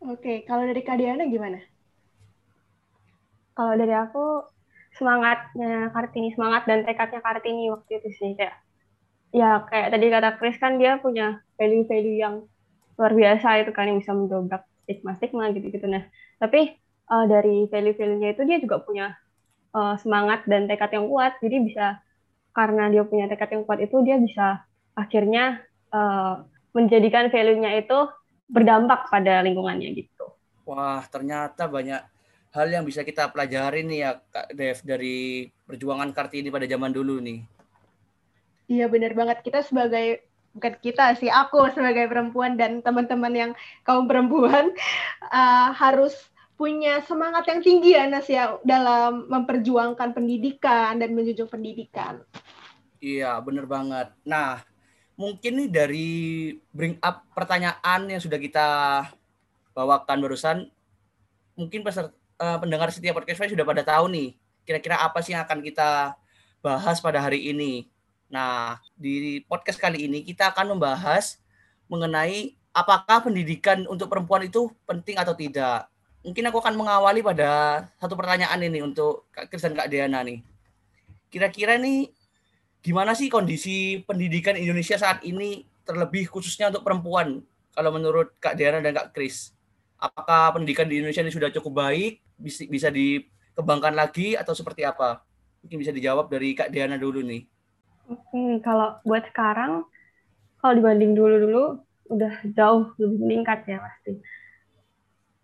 Oke, 0.04 0.44
kalau 0.44 0.68
dari 0.68 0.84
Kak 0.84 1.00
Diana 1.00 1.24
gimana? 1.26 1.64
Kalau 3.56 3.74
dari 3.80 3.96
aku 3.96 4.44
semangatnya 5.00 5.90
Kartini, 5.96 6.36
semangat 6.36 6.68
dan 6.68 6.84
tekadnya 6.84 7.24
Kartini 7.24 7.72
waktu 7.72 8.04
itu 8.04 8.10
sih 8.20 8.32
kayak 8.36 8.60
ya 9.32 9.64
kayak 9.68 9.96
tadi 9.96 10.06
kata 10.12 10.30
Chris 10.40 10.60
kan 10.60 10.76
dia 10.76 11.00
punya 11.00 11.40
value-value 11.56 12.20
yang 12.20 12.36
luar 12.96 13.12
biasa 13.12 13.64
itu 13.64 13.72
kan 13.76 13.92
yang 13.92 14.00
bisa 14.00 14.12
mendobrak 14.16 14.64
stigma-stigma 14.88 15.52
gitu-gitu. 15.56 15.88
Nah, 15.88 16.04
tapi 16.40 16.76
uh, 17.12 17.26
dari 17.28 17.68
value-value-nya 17.68 18.36
itu 18.36 18.42
dia 18.48 18.58
juga 18.60 18.84
punya 18.84 19.16
uh, 19.76 19.96
semangat 20.00 20.44
dan 20.48 20.68
tekad 20.68 20.92
yang 20.96 21.08
kuat. 21.08 21.40
Jadi 21.40 21.58
bisa 21.64 22.00
karena 22.56 22.88
dia 22.92 23.04
punya 23.04 23.28
tekad 23.28 23.50
yang 23.52 23.64
kuat 23.68 23.80
itu 23.84 23.96
dia 24.04 24.16
bisa 24.20 24.65
akhirnya 24.96 25.62
uh, 25.92 26.42
menjadikan 26.72 27.28
value-nya 27.32 27.84
itu 27.84 28.00
berdampak 28.48 29.12
pada 29.12 29.44
lingkungannya 29.44 29.96
gitu. 29.96 30.32
Wah, 30.66 31.06
ternyata 31.08 31.70
banyak 31.70 32.02
hal 32.56 32.68
yang 32.72 32.88
bisa 32.88 33.04
kita 33.04 33.28
pelajari 33.30 33.84
nih 33.84 34.00
ya 34.08 34.12
Kak 34.32 34.56
Dev 34.56 34.80
dari 34.82 35.52
perjuangan 35.68 36.10
Kartini 36.16 36.48
pada 36.48 36.64
zaman 36.64 36.96
dulu 36.96 37.20
nih. 37.20 37.44
Iya 38.66 38.90
benar 38.90 39.14
banget 39.14 39.46
kita 39.46 39.62
sebagai 39.62 40.26
bukan 40.56 40.74
kita 40.80 41.14
sih 41.20 41.30
aku 41.30 41.70
sebagai 41.76 42.08
perempuan 42.10 42.56
dan 42.56 42.80
teman-teman 42.80 43.34
yang 43.36 43.52
kaum 43.84 44.08
perempuan 44.10 44.72
uh, 45.30 45.70
harus 45.84 46.16
punya 46.56 47.04
semangat 47.04 47.44
yang 47.52 47.60
tinggi 47.60 48.00
ya 48.00 48.08
Nas 48.08 48.32
ya 48.32 48.56
dalam 48.64 49.28
memperjuangkan 49.28 50.16
pendidikan 50.16 50.96
dan 51.04 51.12
menjunjung 51.12 51.52
pendidikan. 51.52 52.24
Iya, 53.04 53.38
benar 53.44 53.68
banget. 53.68 54.08
Nah, 54.24 54.64
mungkin 55.16 55.52
nih 55.64 55.70
dari 55.72 56.10
bring 56.72 57.00
up 57.00 57.24
pertanyaan 57.32 58.08
yang 58.08 58.22
sudah 58.22 58.40
kita 58.40 58.68
bawakan 59.76 60.18
barusan, 60.24 60.58
mungkin 61.56 61.84
peserta, 61.84 62.12
uh, 62.40 62.60
pendengar 62.60 62.92
setiap 62.92 63.20
podcast 63.20 63.52
sudah 63.52 63.68
pada 63.68 63.84
tahu 63.84 64.12
nih, 64.12 64.36
kira-kira 64.64 65.00
apa 65.00 65.20
sih 65.20 65.36
yang 65.36 65.44
akan 65.44 65.60
kita 65.64 66.16
bahas 66.64 67.00
pada 67.04 67.20
hari 67.20 67.52
ini. 67.52 67.88
Nah, 68.32 68.80
di 68.96 69.44
podcast 69.48 69.80
kali 69.80 70.08
ini 70.08 70.24
kita 70.24 70.52
akan 70.52 70.76
membahas 70.76 71.40
mengenai 71.92 72.56
apakah 72.76 73.24
pendidikan 73.24 73.88
untuk 73.88 74.12
perempuan 74.12 74.44
itu 74.44 74.68
penting 74.84 75.16
atau 75.16 75.32
tidak 75.38 75.88
mungkin 76.26 76.50
aku 76.50 76.58
akan 76.58 76.74
mengawali 76.74 77.22
pada 77.22 77.86
satu 78.02 78.18
pertanyaan 78.18 78.58
ini 78.66 78.82
untuk 78.82 79.30
Kak 79.30 79.54
Kris 79.54 79.62
dan 79.62 79.78
Kak 79.78 79.94
Diana 79.94 80.26
nih. 80.26 80.42
Kira-kira 81.30 81.78
nih 81.78 82.10
gimana 82.86 83.18
sih 83.18 83.34
kondisi 83.34 84.06
pendidikan 84.06 84.54
Indonesia 84.54 84.94
saat 85.02 85.26
ini 85.26 85.66
terlebih 85.82 86.30
khususnya 86.30 86.70
untuk 86.70 86.86
perempuan 86.86 87.42
kalau 87.74 87.90
menurut 87.90 88.38
Kak 88.38 88.54
Diana 88.54 88.78
dan 88.86 88.94
Kak 88.94 89.18
Kris? 89.18 89.58
Apakah 89.98 90.54
pendidikan 90.54 90.86
di 90.86 91.02
Indonesia 91.02 91.26
ini 91.26 91.34
sudah 91.34 91.50
cukup 91.50 91.82
baik, 91.82 92.22
bisa, 92.38 92.62
bisa 92.70 92.94
dikembangkan 92.94 93.98
lagi 93.98 94.38
atau 94.38 94.54
seperti 94.54 94.86
apa? 94.86 95.26
Mungkin 95.66 95.82
bisa 95.82 95.90
dijawab 95.90 96.30
dari 96.30 96.54
Kak 96.54 96.70
Diana 96.70 97.02
dulu 97.02 97.26
nih. 97.26 97.42
Oke, 98.06 98.62
kalau 98.62 99.02
buat 99.02 99.26
sekarang, 99.34 99.82
kalau 100.62 100.74
dibanding 100.78 101.18
dulu-dulu, 101.18 101.82
udah 102.14 102.34
jauh 102.54 102.94
lebih 103.02 103.18
meningkat 103.18 103.66
ya 103.66 103.82
pasti 103.82 104.22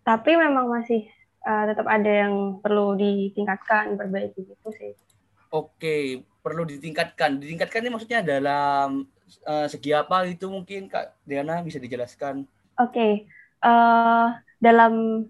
tapi 0.02 0.34
memang 0.34 0.66
masih 0.66 1.06
uh, 1.46 1.64
tetap 1.70 1.86
ada 1.86 2.26
yang 2.26 2.58
perlu 2.58 2.98
ditingkatkan, 2.98 3.94
perbaiki 3.94 4.42
gitu 4.42 4.68
sih. 4.74 4.92
Oke, 5.54 6.26
perlu 6.42 6.66
ditingkatkan. 6.66 7.38
Ditingkatkan 7.38 7.86
ini 7.86 7.90
maksudnya 7.94 8.20
dalam 8.20 9.06
uh, 9.46 9.66
segi 9.70 9.94
apa 9.94 10.26
itu 10.26 10.50
mungkin 10.50 10.90
Kak 10.90 11.22
Diana 11.22 11.62
bisa 11.62 11.78
dijelaskan? 11.78 12.44
Oke, 12.82 13.30
uh, 13.62 14.26
dalam 14.58 15.24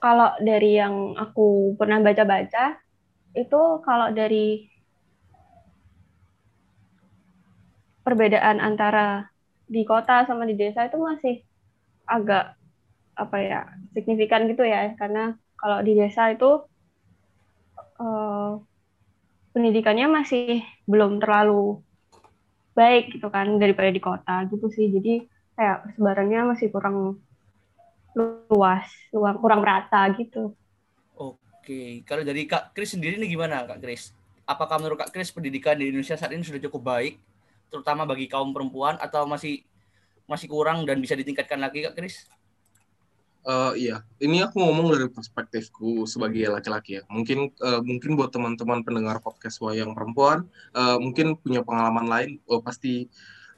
kalau 0.00 0.36
dari 0.40 0.76
yang 0.76 1.16
aku 1.16 1.76
pernah 1.76 2.00
baca-baca 2.00 2.76
itu 3.32 3.62
kalau 3.84 4.12
dari 4.12 4.68
perbedaan 8.04 8.58
antara 8.58 9.28
di 9.70 9.86
kota 9.86 10.26
sama 10.26 10.48
di 10.48 10.58
desa 10.58 10.88
itu 10.88 10.98
masih 10.98 11.36
agak 12.08 12.58
apa 13.14 13.36
ya 13.38 13.60
signifikan 13.94 14.50
gitu 14.50 14.66
ya 14.66 14.96
karena 14.98 15.38
kalau 15.60 15.84
di 15.84 15.94
desa 15.94 16.32
itu 16.32 16.64
uh, 18.00 18.58
pendidikannya 19.50 20.06
masih 20.10 20.62
belum 20.86 21.18
terlalu 21.18 21.82
baik 22.74 23.18
gitu 23.18 23.28
kan 23.28 23.58
daripada 23.58 23.90
di 23.90 24.02
kota 24.02 24.46
gitu 24.48 24.70
sih. 24.70 24.88
Jadi 24.90 25.26
kayak 25.58 25.94
sebarannya 25.98 26.54
masih 26.54 26.72
kurang 26.72 27.18
luas 28.50 28.86
kurang 29.10 29.38
kurang 29.38 29.60
merata 29.62 30.06
gitu. 30.14 30.54
Oke 31.14 32.02
kalau 32.06 32.22
dari 32.26 32.46
kak 32.46 32.74
Kris 32.74 32.94
sendiri 32.94 33.18
nih 33.18 33.36
gimana 33.36 33.66
kak 33.66 33.82
Kris? 33.82 34.14
Apakah 34.46 34.82
menurut 34.82 34.98
kak 34.98 35.14
Kris 35.14 35.30
pendidikan 35.30 35.78
di 35.78 35.90
Indonesia 35.90 36.18
saat 36.18 36.34
ini 36.34 36.42
sudah 36.42 36.62
cukup 36.70 36.82
baik 36.86 37.14
terutama 37.70 38.02
bagi 38.02 38.26
kaum 38.26 38.50
perempuan 38.50 38.98
atau 38.98 39.22
masih 39.30 39.62
masih 40.26 40.50
kurang 40.50 40.82
dan 40.82 40.98
bisa 40.98 41.14
ditingkatkan 41.14 41.58
lagi 41.62 41.86
kak 41.86 41.94
Kris 41.94 42.26
Uh, 43.40 43.72
iya, 43.72 44.04
ini 44.20 44.44
aku 44.44 44.60
ngomong 44.60 44.92
dari 44.92 45.08
perspektifku 45.08 46.04
sebagai 46.04 46.44
laki-laki 46.52 47.00
ya. 47.00 47.02
Mungkin 47.08 47.56
uh, 47.64 47.80
mungkin 47.80 48.12
buat 48.12 48.28
teman-teman 48.28 48.84
pendengar 48.84 49.24
podcast 49.24 49.56
yang 49.72 49.96
perempuan, 49.96 50.44
uh, 50.76 51.00
mungkin 51.00 51.40
punya 51.40 51.64
pengalaman 51.64 52.04
lain, 52.04 52.30
oh, 52.52 52.60
pasti 52.60 53.08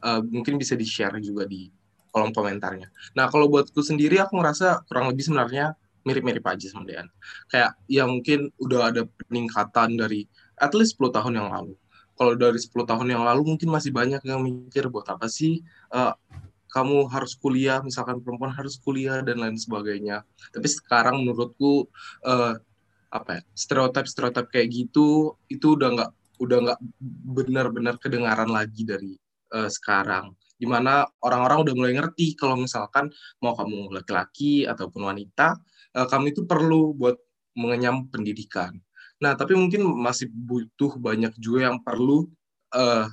uh, 0.07 0.23
mungkin 0.23 0.55
bisa 0.55 0.79
di-share 0.79 1.19
juga 1.19 1.51
di 1.51 1.67
kolom 2.15 2.31
komentarnya. 2.31 2.93
Nah, 3.19 3.27
kalau 3.27 3.51
buatku 3.51 3.83
sendiri, 3.83 4.23
aku 4.23 4.39
ngerasa 4.39 4.87
kurang 4.87 5.11
lebih 5.11 5.27
sebenarnya 5.27 5.75
mirip-mirip 6.07 6.45
aja 6.47 6.67
sama 6.69 6.87
Dean. 6.87 7.07
Kayak 7.49 7.79
ya 7.87 8.05
mungkin 8.07 8.51
udah 8.59 8.93
ada 8.93 9.03
peningkatan 9.27 9.99
dari 9.99 10.27
at 10.59 10.75
least 10.77 10.99
10 10.99 11.15
tahun 11.15 11.43
yang 11.43 11.49
lalu. 11.51 11.75
Kalau 12.19 12.37
dari 12.37 12.59
10 12.61 12.71
tahun 12.87 13.09
yang 13.09 13.25
lalu 13.25 13.57
mungkin 13.57 13.69
masih 13.73 13.91
banyak 13.91 14.23
yang 14.23 14.45
mikir 14.45 14.87
buat 14.93 15.09
apa 15.09 15.27
sih 15.27 15.65
uh, 15.91 16.13
kamu 16.73 17.05
harus 17.13 17.37
kuliah, 17.37 17.85
misalkan 17.85 18.25
perempuan 18.25 18.57
harus 18.57 18.81
kuliah 18.81 19.21
dan 19.21 19.45
lain 19.45 19.61
sebagainya. 19.61 20.25
Tapi 20.51 20.65
sekarang 20.65 21.21
menurutku 21.21 21.93
uh, 22.25 22.57
apa 23.13 23.31
ya 23.37 23.43
stereotip-stereotip 23.53 24.49
kayak 24.49 24.73
gitu 24.73 25.37
itu 25.53 25.77
udah 25.77 25.89
nggak 25.93 26.11
udah 26.41 26.59
nggak 26.65 26.81
benar-benar 27.29 28.01
kedengaran 28.01 28.49
lagi 28.49 28.89
dari 28.89 29.13
uh, 29.53 29.69
sekarang. 29.69 30.33
Di 30.57 30.65
mana 30.65 31.05
orang-orang 31.21 31.69
udah 31.69 31.75
mulai 31.77 31.93
ngerti 32.01 32.33
kalau 32.41 32.57
misalkan 32.57 33.13
mau 33.45 33.53
kamu 33.53 33.93
laki-laki 33.93 34.65
ataupun 34.65 35.13
wanita, 35.13 35.61
uh, 36.01 36.07
kamu 36.09 36.33
itu 36.33 36.49
perlu 36.49 36.97
buat 36.97 37.21
mengenyam 37.53 38.09
pendidikan. 38.09 38.73
Nah, 39.21 39.37
tapi 39.37 39.55
mungkin 39.55 39.85
masih 39.85 40.33
butuh 40.33 40.97
banyak 40.97 41.37
juga 41.37 41.69
yang 41.69 41.79
perlu 41.85 42.27
uh, 42.73 43.07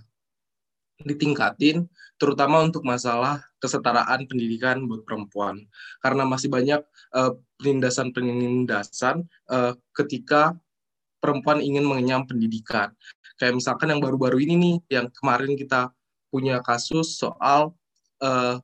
ditingkatin 1.04 1.88
terutama 2.20 2.64
untuk 2.64 2.84
masalah 2.84 3.49
kesetaraan 3.60 4.26
pendidikan 4.26 4.88
buat 4.88 5.04
perempuan 5.04 5.68
karena 6.00 6.24
masih 6.24 6.48
banyak 6.48 6.82
uh, 7.16 7.36
penindasan-penindasan 7.60 9.28
uh, 9.52 9.76
ketika 9.94 10.56
perempuan 11.20 11.60
ingin 11.60 11.84
mengenyam 11.84 12.24
pendidikan 12.24 12.96
kayak 13.36 13.56
misalkan 13.60 13.92
yang 13.92 14.02
baru-baru 14.04 14.40
ini 14.44 14.56
nih 14.56 14.76
yang 15.00 15.08
kemarin 15.12 15.56
kita 15.60 15.92
punya 16.32 16.64
kasus 16.64 17.20
soal 17.20 17.76
uh, 18.24 18.58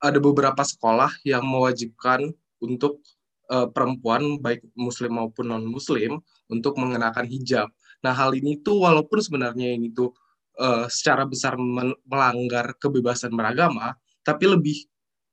ada 0.00 0.18
beberapa 0.18 0.64
sekolah 0.64 1.20
yang 1.28 1.44
mewajibkan 1.44 2.32
untuk 2.60 3.04
uh, 3.52 3.68
perempuan 3.68 4.40
baik 4.40 4.64
muslim 4.72 5.20
maupun 5.20 5.52
non 5.52 5.64
muslim 5.68 6.24
untuk 6.48 6.80
mengenakan 6.80 7.28
hijab. 7.28 7.68
Nah 8.00 8.16
hal 8.16 8.32
ini 8.32 8.56
tuh 8.64 8.88
walaupun 8.88 9.20
sebenarnya 9.20 9.76
ini 9.76 9.92
tuh 9.92 10.16
uh, 10.60 10.84
secara 10.92 11.24
besar 11.24 11.56
melanggar 12.04 12.76
kebebasan 12.76 13.32
beragama, 13.32 13.96
tapi 14.20 14.44
lebih 14.44 14.76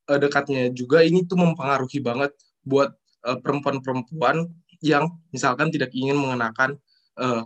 uh, 0.08 0.18
dekatnya 0.18 0.72
juga 0.72 1.04
ini 1.04 1.28
tuh 1.28 1.36
mempengaruhi 1.36 2.00
banget 2.00 2.32
buat 2.64 2.96
uh, 3.28 3.38
perempuan-perempuan 3.44 4.48
yang 4.80 5.12
misalkan 5.36 5.68
tidak 5.68 5.92
ingin 5.92 6.16
mengenakan 6.16 6.80
uh, 7.20 7.44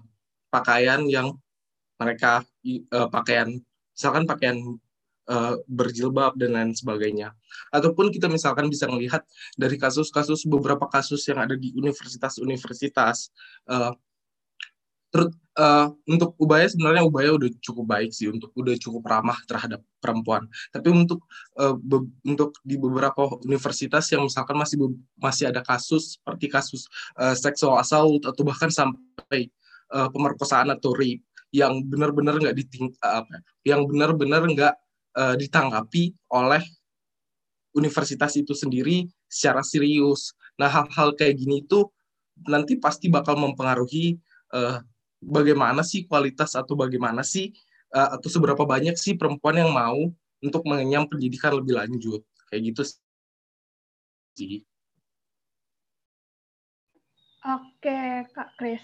pakaian 0.53 1.03
yang 1.09 1.33
mereka 1.97 2.45
uh, 2.93 3.07
pakaian 3.09 3.61
misalkan 3.93 4.25
pakaian 4.25 4.57
uh, 5.29 5.55
berjilbab 5.69 6.35
dan 6.35 6.57
lain 6.57 6.71
sebagainya. 6.73 7.31
Ataupun 7.69 8.09
kita 8.09 8.27
misalkan 8.27 8.67
bisa 8.67 8.89
melihat 8.89 9.23
dari 9.55 9.77
kasus-kasus 9.77 10.43
beberapa 10.49 10.89
kasus 10.89 11.23
yang 11.29 11.39
ada 11.39 11.55
di 11.55 11.71
universitas-universitas 11.77 13.31
terus 15.11 15.35
uh, 15.59 15.91
untuk 16.07 16.35
Ubaya 16.39 16.67
sebenarnya 16.67 17.03
Ubaya 17.03 17.35
udah 17.35 17.49
cukup 17.59 17.85
baik 17.87 18.11
sih 18.15 18.31
untuk 18.31 18.55
udah 18.55 18.75
cukup 18.79 19.03
ramah 19.03 19.37
terhadap 19.47 19.83
perempuan. 19.99 20.47
Tapi 20.71 20.87
untuk 20.91 21.27
uh, 21.59 21.75
untuk 22.23 22.55
di 22.63 22.79
beberapa 22.79 23.27
universitas 23.43 24.07
yang 24.11 24.27
misalkan 24.27 24.55
masih 24.55 24.77
masih 25.19 25.51
ada 25.51 25.59
kasus 25.61 26.19
seperti 26.19 26.47
kasus 26.47 26.87
uh, 27.19 27.35
seksual 27.35 27.79
assault 27.79 28.23
atau 28.23 28.41
bahkan 28.47 28.71
sampai 28.71 29.51
uh, 29.91 30.07
pemerkosaan 30.09 30.71
atau 30.71 30.95
rape 30.95 31.23
yang 31.51 31.83
benar-benar 31.83 32.39
nggak 32.39 32.55
diting 32.55 32.87
apa 33.03 33.43
yang 33.67 33.83
benar-benar 33.83 34.47
nggak 34.47 34.75
uh, 35.19 35.35
ditanggapi 35.35 36.15
oleh 36.31 36.63
universitas 37.75 38.35
itu 38.39 38.55
sendiri 38.55 39.07
secara 39.27 39.63
serius. 39.63 40.35
Nah 40.59 40.67
hal-hal 40.71 41.15
kayak 41.15 41.39
gini 41.39 41.63
itu 41.63 41.87
nanti 42.47 42.79
pasti 42.79 43.11
bakal 43.11 43.35
mempengaruhi 43.39 44.15
uh, 44.55 44.79
bagaimana 45.21 45.85
sih 45.85 46.09
kualitas 46.09 46.57
atau 46.57 46.73
bagaimana 46.73 47.21
sih 47.21 47.53
uh, 47.93 48.17
atau 48.17 48.27
seberapa 48.27 48.65
banyak 48.65 48.97
sih 48.97 49.13
perempuan 49.13 49.61
yang 49.61 49.71
mau 49.71 50.09
untuk 50.41 50.65
mengenyam 50.65 51.05
pendidikan 51.05 51.53
lebih 51.53 51.77
lanjut 51.77 52.25
kayak 52.49 52.73
gitu 52.73 52.81
sih. 52.83 54.65
Oke, 57.41 58.25
Kak 58.33 58.57
Kris. 58.57 58.81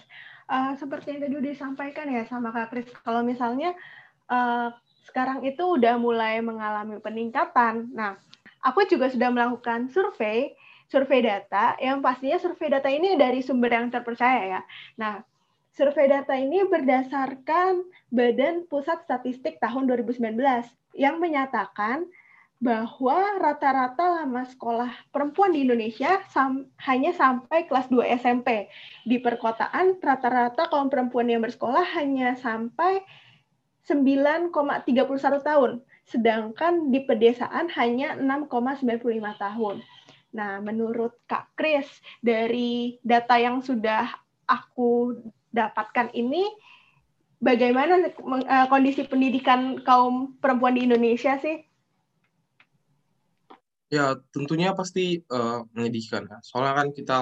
Uh, 0.48 0.72
seperti 0.80 1.12
yang 1.12 1.20
tadi 1.28 1.52
disampaikan 1.52 2.08
ya 2.08 2.24
sama 2.24 2.50
Kak 2.50 2.72
Kris, 2.72 2.88
kalau 3.04 3.20
misalnya 3.20 3.76
uh, 4.32 4.72
sekarang 5.04 5.44
itu 5.44 5.60
udah 5.60 6.00
mulai 6.00 6.40
mengalami 6.40 6.96
peningkatan. 6.98 7.92
Nah, 7.92 8.16
aku 8.64 8.84
juga 8.88 9.12
sudah 9.12 9.28
melakukan 9.28 9.92
survei, 9.92 10.56
survei 10.88 11.20
data, 11.20 11.76
yang 11.78 12.00
pastinya 12.00 12.40
survei 12.40 12.72
data 12.72 12.88
ini 12.88 13.16
dari 13.16 13.44
sumber 13.44 13.72
yang 13.72 13.88
terpercaya 13.92 14.58
ya. 14.58 14.60
Nah, 15.00 15.20
Survei 15.78 16.10
data 16.10 16.34
ini 16.34 16.66
berdasarkan 16.66 17.86
Badan 18.10 18.66
Pusat 18.66 19.06
Statistik 19.06 19.62
tahun 19.62 19.86
2019 19.86 20.34
yang 20.98 21.22
menyatakan 21.22 22.02
bahwa 22.58 23.38
rata-rata 23.38 24.18
lama 24.18 24.42
sekolah 24.42 24.90
perempuan 25.14 25.54
di 25.54 25.62
Indonesia 25.62 26.18
sam 26.34 26.66
hanya 26.82 27.14
sampai 27.14 27.70
kelas 27.70 27.86
2 27.94 28.10
SMP. 28.18 28.66
Di 29.06 29.22
perkotaan, 29.22 30.02
rata-rata 30.02 30.66
kaum 30.66 30.90
perempuan 30.90 31.30
yang 31.30 31.46
bersekolah 31.46 31.86
hanya 31.94 32.34
sampai 32.34 33.06
9,31 33.86 34.82
tahun, 35.46 35.78
sedangkan 36.10 36.90
di 36.90 37.06
pedesaan 37.06 37.70
hanya 37.78 38.18
6,95 38.18 38.98
tahun. 39.38 39.76
Nah, 40.34 40.58
menurut 40.58 41.14
Kak 41.30 41.54
Kris, 41.54 41.86
dari 42.18 42.98
data 43.06 43.38
yang 43.38 43.62
sudah 43.62 44.10
aku 44.50 45.14
dapatkan 45.54 46.12
ini 46.12 46.44
bagaimana 47.38 48.10
uh, 48.18 48.66
kondisi 48.66 49.06
pendidikan 49.06 49.80
kaum 49.82 50.38
perempuan 50.42 50.74
di 50.74 50.86
Indonesia 50.86 51.38
sih? 51.38 51.64
Ya, 53.88 54.20
tentunya 54.34 54.76
pasti 54.76 55.24
uh, 55.32 55.64
menyedihkan 55.72 56.28
ya. 56.28 56.38
Soalnya 56.44 56.74
kan 56.76 56.88
kita 56.92 57.18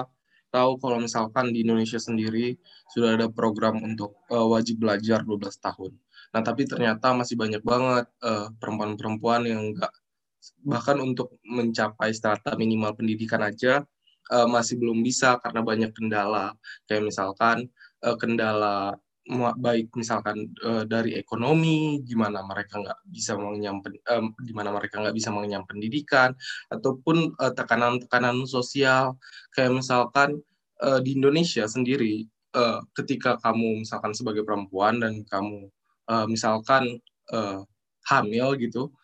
tahu 0.51 0.79
kalau 0.83 0.99
misalkan 0.99 1.55
di 1.55 1.63
Indonesia 1.63 1.99
sendiri 1.99 2.59
sudah 2.91 3.15
ada 3.15 3.27
program 3.31 3.79
untuk 3.83 4.19
uh, 4.27 4.47
wajib 4.51 4.83
belajar 4.83 5.23
12 5.23 5.47
tahun. 5.63 5.95
Nah, 6.35 6.41
tapi 6.43 6.67
ternyata 6.67 7.15
masih 7.15 7.39
banyak 7.39 7.63
banget 7.63 8.11
perempuan-perempuan 8.59 9.47
uh, 9.47 9.49
yang 9.49 9.61
enggak 9.71 9.95
bahkan 10.63 10.99
untuk 10.99 11.39
mencapai 11.43 12.11
strata 12.15 12.55
minimal 12.55 12.95
pendidikan 12.95 13.43
aja 13.43 13.83
uh, 14.31 14.47
masih 14.47 14.79
belum 14.79 15.03
bisa 15.03 15.39
karena 15.41 15.61
banyak 15.63 15.91
kendala. 15.95 16.55
Kayak 16.87 17.11
misalkan 17.11 17.67
uh, 18.03 18.17
kendala 18.19 18.97
baik 19.59 19.91
misalkan 19.99 20.55
uh, 20.63 20.87
dari 20.87 21.19
ekonomi, 21.19 21.99
gimana 22.07 22.39
mereka 22.47 22.79
nggak 22.79 22.99
bisa 23.11 23.35
mengenyam, 23.35 23.83
uh, 23.83 24.23
gimana 24.39 24.71
mereka 24.71 25.03
nggak 25.03 25.15
bisa 25.15 25.35
mengenyam 25.35 25.67
pendidikan, 25.67 26.31
ataupun 26.71 27.35
tekanan-tekanan 27.35 28.43
uh, 28.43 28.47
sosial, 28.47 29.19
kayak 29.51 29.75
misalkan 29.75 30.39
uh, 30.79 31.03
di 31.03 31.19
Indonesia 31.19 31.67
sendiri, 31.67 32.23
uh, 32.55 32.79
ketika 32.95 33.35
kamu 33.43 33.83
misalkan 33.83 34.15
sebagai 34.15 34.47
perempuan 34.47 35.03
dan 35.03 35.27
kamu 35.27 35.67
uh, 36.07 36.23
misalkan 36.31 36.95
uh, 37.35 37.67
hamil 38.07 38.55
gitu, 38.55 38.95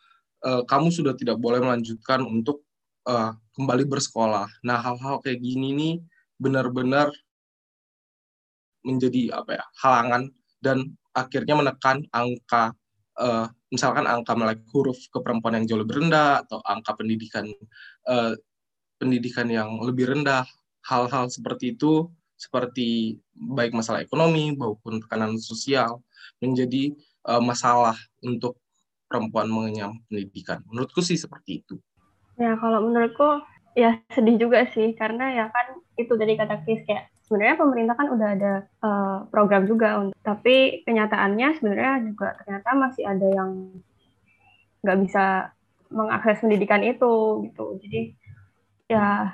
uh, 0.47 0.63
kamu 0.63 0.87
sudah 0.87 1.19
tidak 1.19 1.35
boleh 1.35 1.59
melanjutkan 1.59 2.23
untuk 2.23 2.63
uh, 3.11 3.35
kembali 3.59 3.91
bersekolah. 3.91 4.47
Nah 4.63 4.79
hal-hal 4.79 5.19
kayak 5.19 5.43
gini 5.43 5.75
nih 5.75 5.95
benar-benar 6.39 7.11
menjadi 8.83 9.39
apa 9.39 9.59
ya 9.59 9.65
halangan 9.83 10.31
dan 10.59 10.77
akhirnya 11.15 11.55
menekan 11.59 12.03
angka 12.11 12.75
uh, 13.19 13.47
misalkan 13.71 14.05
angka 14.05 14.33
melek 14.37 14.63
huruf 14.71 14.99
ke 15.09 15.17
perempuan 15.19 15.57
yang 15.57 15.65
jauh 15.65 15.81
lebih 15.81 16.03
rendah 16.03 16.43
atau 16.45 16.59
angka 16.63 16.99
pendidikan 16.99 17.47
uh, 18.07 18.35
pendidikan 19.01 19.47
yang 19.49 19.81
lebih 19.81 20.11
rendah 20.11 20.45
hal-hal 20.83 21.31
seperti 21.31 21.75
itu 21.75 22.11
seperti 22.35 23.19
baik 23.33 23.71
masalah 23.71 24.03
ekonomi 24.03 24.51
maupun 24.53 24.99
tekanan 24.99 25.39
sosial 25.39 26.03
menjadi 26.43 26.91
uh, 27.27 27.39
masalah 27.39 27.95
untuk 28.19 28.59
perempuan 29.07 29.45
mengenyam 29.45 30.01
pendidikan. 30.09 30.65
Menurutku 30.67 31.05
sih 31.05 31.15
seperti 31.15 31.61
itu. 31.61 31.77
Ya 32.41 32.57
kalau 32.57 32.89
menurutku 32.89 33.45
ya 33.77 34.01
sedih 34.09 34.41
juga 34.41 34.65
sih. 34.73 34.97
Karena 34.97 35.29
ya 35.29 35.45
kan 35.53 35.77
itu 35.95 36.13
dari 36.17 36.33
kata 36.33 36.65
Chris 36.65 36.81
kayak 36.89 37.12
sebenarnya 37.33 37.57
pemerintah 37.57 37.97
kan 37.97 38.13
udah 38.13 38.29
ada 38.37 38.53
uh, 38.85 39.17
program 39.33 39.65
juga 39.65 39.97
untuk 39.97 40.13
tapi 40.21 40.85
kenyataannya 40.85 41.57
sebenarnya 41.57 41.93
juga 42.05 42.37
ternyata 42.37 42.69
masih 42.77 43.03
ada 43.09 43.25
yang 43.25 43.73
nggak 44.85 44.99
bisa 45.01 45.49
mengakses 45.89 46.45
pendidikan 46.45 46.85
itu 46.85 47.41
gitu. 47.49 47.81
Jadi 47.81 48.13
ya 48.85 49.33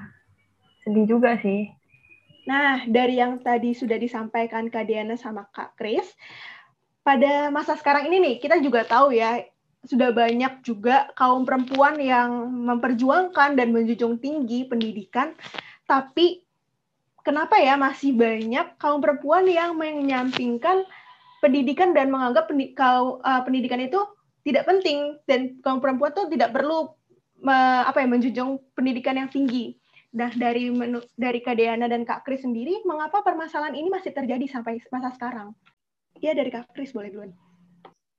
sedih 0.87 1.11
juga 1.11 1.35
sih. 1.43 1.67
Nah 2.47 2.87
dari 2.87 3.19
yang 3.19 3.43
tadi 3.43 3.75
sudah 3.75 3.99
disampaikan 3.99 4.71
Kak 4.71 4.87
Diana 4.87 5.19
sama 5.19 5.43
Kak 5.51 5.75
Kris 5.75 6.07
pada 7.03 7.51
masa 7.51 7.75
sekarang 7.75 8.07
ini 8.07 8.23
nih 8.23 8.35
kita 8.39 8.63
juga 8.63 8.87
tahu 8.87 9.11
ya 9.11 9.43
sudah 9.83 10.15
banyak 10.15 10.63
juga 10.63 11.11
kaum 11.19 11.43
perempuan 11.43 11.99
yang 11.99 12.47
memperjuangkan 12.47 13.59
dan 13.59 13.75
menjunjung 13.75 14.23
tinggi 14.23 14.63
pendidikan 14.67 15.35
tapi 15.87 16.47
kenapa 17.23 17.59
ya 17.59 17.75
masih 17.75 18.15
banyak 18.15 18.75
kaum 18.81 18.99
perempuan 18.99 19.45
yang 19.47 19.75
menyampingkan 19.75 20.83
pendidikan 21.39 21.95
dan 21.95 22.11
menganggap 22.11 22.51
pendi 22.51 22.75
kalau 22.75 23.23
uh, 23.23 23.41
pendidikan 23.43 23.79
itu 23.79 23.99
tidak 24.43 24.67
penting 24.67 25.19
dan 25.27 25.59
kaum 25.63 25.79
perempuan 25.79 26.11
itu 26.11 26.27
tidak 26.31 26.55
perlu 26.55 26.95
me, 27.43 27.83
apa 27.87 28.03
ya 28.03 28.07
menjunjung 28.07 28.59
pendidikan 28.75 29.15
yang 29.19 29.29
tinggi. 29.31 29.75
Nah, 30.09 30.33
dari 30.33 30.73
menu, 30.73 31.05
dari 31.13 31.37
Kak 31.39 31.53
Deana 31.53 31.85
dan 31.85 32.01
Kak 32.01 32.25
Kris 32.25 32.41
sendiri, 32.41 32.81
mengapa 32.81 33.21
permasalahan 33.21 33.77
ini 33.77 33.93
masih 33.93 34.09
terjadi 34.09 34.41
sampai 34.49 34.81
masa 34.89 35.13
sekarang? 35.13 35.53
Ya, 36.17 36.33
dari 36.33 36.49
Kak 36.49 36.73
Kris 36.73 36.89
boleh 36.89 37.13
duluan. 37.13 37.31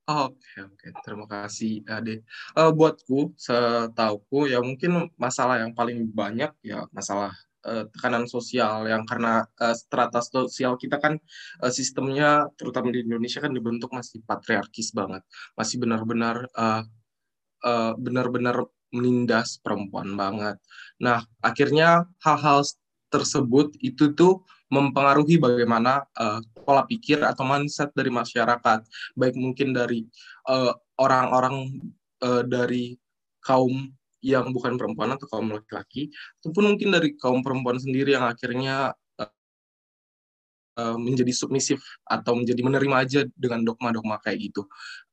Oke, 0.07 0.39
okay, 0.39 0.59
oke. 0.67 0.75
Okay. 0.79 0.91
Terima 1.03 1.27
kasih, 1.27 1.83
Ade. 1.91 2.23
Uh, 2.55 2.71
buatku, 2.71 3.35
setauku, 3.35 4.47
ya 4.47 4.63
mungkin 4.63 5.11
masalah 5.19 5.63
yang 5.63 5.75
paling 5.75 6.07
banyak 6.07 6.51
ya 6.63 6.87
masalah 6.95 7.35
uh, 7.65 7.85
tekanan 7.93 8.25
sosial 8.29 8.87
yang 8.89 9.05
karena 9.05 9.45
uh, 9.61 9.77
strata 9.77 10.21
sosial 10.25 10.77
kita 10.81 11.01
kan 11.01 11.17
uh, 11.61 11.73
sistemnya 11.73 12.49
terutama 12.57 12.93
di 12.93 13.05
Indonesia 13.05 13.41
kan 13.41 13.53
dibentuk 13.53 13.91
masih 13.93 14.23
patriarkis 14.25 14.93
banget. 14.97 15.23
Masih 15.57 15.77
benar-benar 15.81 16.49
uh, 16.57 16.83
uh, 17.65 17.93
benar-benar 17.97 18.65
menindas 18.91 19.63
perempuan 19.63 20.13
banget. 20.19 20.59
Nah 20.99 21.23
akhirnya 21.41 22.11
hal-hal 22.25 22.67
tersebut 23.11 23.75
itu 23.83 24.15
tuh 24.15 24.43
mempengaruhi 24.71 25.43
bagaimana 25.43 26.07
uh, 26.15 26.39
pola 26.63 26.87
pikir 26.87 27.23
atau 27.27 27.43
mindset 27.43 27.91
dari 27.95 28.11
masyarakat. 28.11 28.87
Baik 29.19 29.35
mungkin 29.35 29.75
dari 29.75 30.07
orang-orang 30.99 31.83
uh, 32.23 32.41
uh, 32.41 32.43
dari 32.47 32.95
kaum 33.43 33.91
yang 34.21 34.53
bukan 34.53 34.77
perempuan 34.77 35.17
atau 35.17 35.27
kaum 35.29 35.49
laki-laki, 35.53 36.13
ataupun 36.41 36.77
mungkin 36.77 36.89
dari 36.93 37.17
kaum 37.17 37.41
perempuan 37.41 37.81
sendiri 37.81 38.17
yang 38.17 38.25
akhirnya 38.29 38.93
uh, 40.81 40.97
menjadi 40.97 41.33
submisif 41.35 41.81
atau 42.09 42.37
menjadi 42.37 42.61
menerima 42.65 42.97
aja 42.97 43.21
dengan 43.37 43.65
dogma-dogma 43.67 44.21
kayak 44.25 44.51
gitu. 44.51 44.65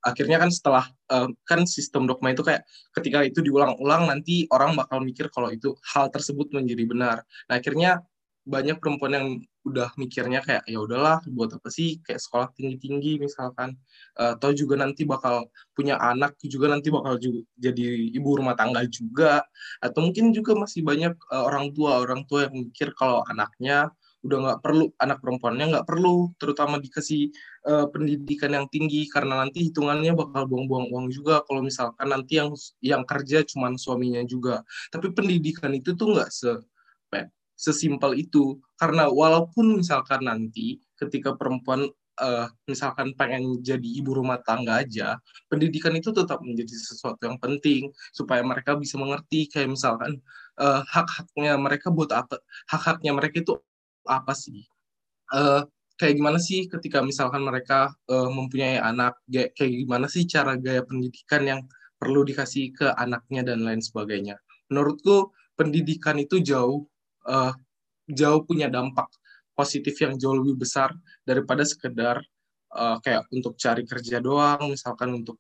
Akhirnya 0.04 0.40
kan 0.40 0.50
setelah 0.54 0.86
uh, 1.12 1.28
kan 1.44 1.68
sistem 1.68 2.08
dogma 2.08 2.32
itu 2.32 2.44
kayak 2.46 2.64
ketika 2.96 3.28
itu 3.28 3.44
diulang-ulang 3.44 4.08
nanti 4.08 4.48
orang 4.54 4.78
bakal 4.80 5.04
mikir 5.04 5.28
kalau 5.34 5.52
itu 5.52 5.76
hal 5.96 6.08
tersebut 6.14 6.52
menjadi 6.56 6.84
benar. 6.88 7.18
Nah 7.52 7.56
akhirnya 7.60 8.04
banyak 8.48 8.80
perempuan 8.80 9.14
yang 9.14 9.28
udah 9.68 9.92
mikirnya 10.00 10.40
kayak 10.40 10.64
ya 10.64 10.80
udahlah 10.80 11.20
buat 11.28 11.52
apa 11.52 11.68
sih 11.68 12.00
kayak 12.00 12.24
sekolah 12.24 12.48
tinggi 12.56 12.80
tinggi 12.80 13.12
misalkan 13.20 13.76
atau 14.16 14.56
juga 14.56 14.80
nanti 14.80 15.04
bakal 15.04 15.52
punya 15.76 16.00
anak 16.00 16.40
juga 16.40 16.72
nanti 16.72 16.88
bakal 16.88 17.20
juga 17.20 17.44
jadi 17.60 18.16
ibu 18.16 18.30
rumah 18.40 18.56
tangga 18.56 18.88
juga. 18.88 19.44
Atau 19.84 20.08
mungkin 20.08 20.32
juga 20.32 20.56
masih 20.56 20.82
banyak 20.88 21.14
uh, 21.30 21.44
orang 21.46 21.76
tua 21.76 22.00
orang 22.00 22.24
tua 22.26 22.48
yang 22.48 22.72
mikir 22.72 22.96
kalau 22.96 23.22
anaknya 23.28 23.92
udah 24.26 24.38
nggak 24.44 24.60
perlu 24.66 24.90
anak 24.98 25.22
perempuannya 25.22 25.66
nggak 25.78 25.88
perlu 25.88 26.34
terutama 26.42 26.82
dikasih 26.82 27.30
uh, 27.70 27.86
pendidikan 27.94 28.50
yang 28.50 28.68
tinggi 28.68 29.06
karena 29.08 29.46
nanti 29.46 29.70
hitungannya 29.70 30.18
bakal 30.18 30.50
buang-buang 30.50 30.90
uang 30.90 31.08
juga. 31.14 31.44
Kalau 31.46 31.62
misalkan 31.62 32.08
nanti 32.10 32.40
yang 32.42 32.50
yang 32.82 33.04
kerja 33.06 33.44
cuman 33.46 33.76
suaminya 33.78 34.24
juga. 34.26 34.64
Tapi 34.90 35.14
pendidikan 35.14 35.76
itu 35.76 35.94
tuh 35.94 36.16
nggak 36.16 36.30
se 36.32 36.52
sesimpel 37.58 38.14
itu 38.16 38.62
karena 38.78 39.10
walaupun 39.10 39.82
misalkan 39.82 40.30
nanti 40.30 40.78
ketika 40.96 41.34
perempuan 41.34 41.90
uh, 42.22 42.48
misalkan 42.70 43.14
pengen 43.18 43.62
jadi 43.66 43.90
ibu 44.02 44.14
rumah 44.14 44.42
tangga 44.46 44.86
aja, 44.86 45.18
pendidikan 45.50 45.94
itu 45.98 46.14
tetap 46.14 46.42
menjadi 46.42 46.74
sesuatu 46.74 47.22
yang 47.26 47.38
penting 47.42 47.90
supaya 48.14 48.42
mereka 48.46 48.78
bisa 48.78 48.98
mengerti 49.02 49.50
kayak 49.50 49.74
misalkan 49.74 50.22
uh, 50.62 50.82
hak-haknya 50.90 51.58
mereka 51.58 51.90
buat 51.94 52.14
apa, 52.14 52.42
hak-haknya 52.70 53.12
mereka 53.18 53.42
itu 53.42 53.54
apa 54.06 54.34
sih? 54.38 54.66
Uh, 55.34 55.66
kayak 55.98 56.18
gimana 56.22 56.38
sih 56.38 56.70
ketika 56.70 57.02
misalkan 57.02 57.42
mereka 57.42 57.94
uh, 58.10 58.30
mempunyai 58.30 58.78
anak, 58.78 59.18
kayak, 59.30 59.58
gimana 59.58 60.06
sih 60.06 60.30
cara 60.30 60.54
gaya 60.56 60.86
pendidikan 60.86 61.44
yang 61.46 61.62
perlu 61.98 62.22
dikasih 62.22 62.78
ke 62.78 62.88
anaknya 62.94 63.42
dan 63.54 63.66
lain 63.66 63.82
sebagainya. 63.82 64.38
Menurutku 64.70 65.34
pendidikan 65.58 66.22
itu 66.22 66.38
jauh 66.46 66.86
uh, 67.28 67.54
jauh 68.08 68.42
punya 68.48 68.72
dampak 68.72 69.12
positif 69.54 70.00
yang 70.00 70.16
jauh 70.16 70.38
lebih 70.40 70.64
besar 70.64 70.96
daripada 71.28 71.68
sekedar 71.68 72.24
uh, 72.72 72.98
kayak 73.04 73.28
untuk 73.34 73.60
cari 73.60 73.84
kerja 73.84 74.24
doang, 74.24 74.72
misalkan 74.72 75.22
untuk 75.24 75.38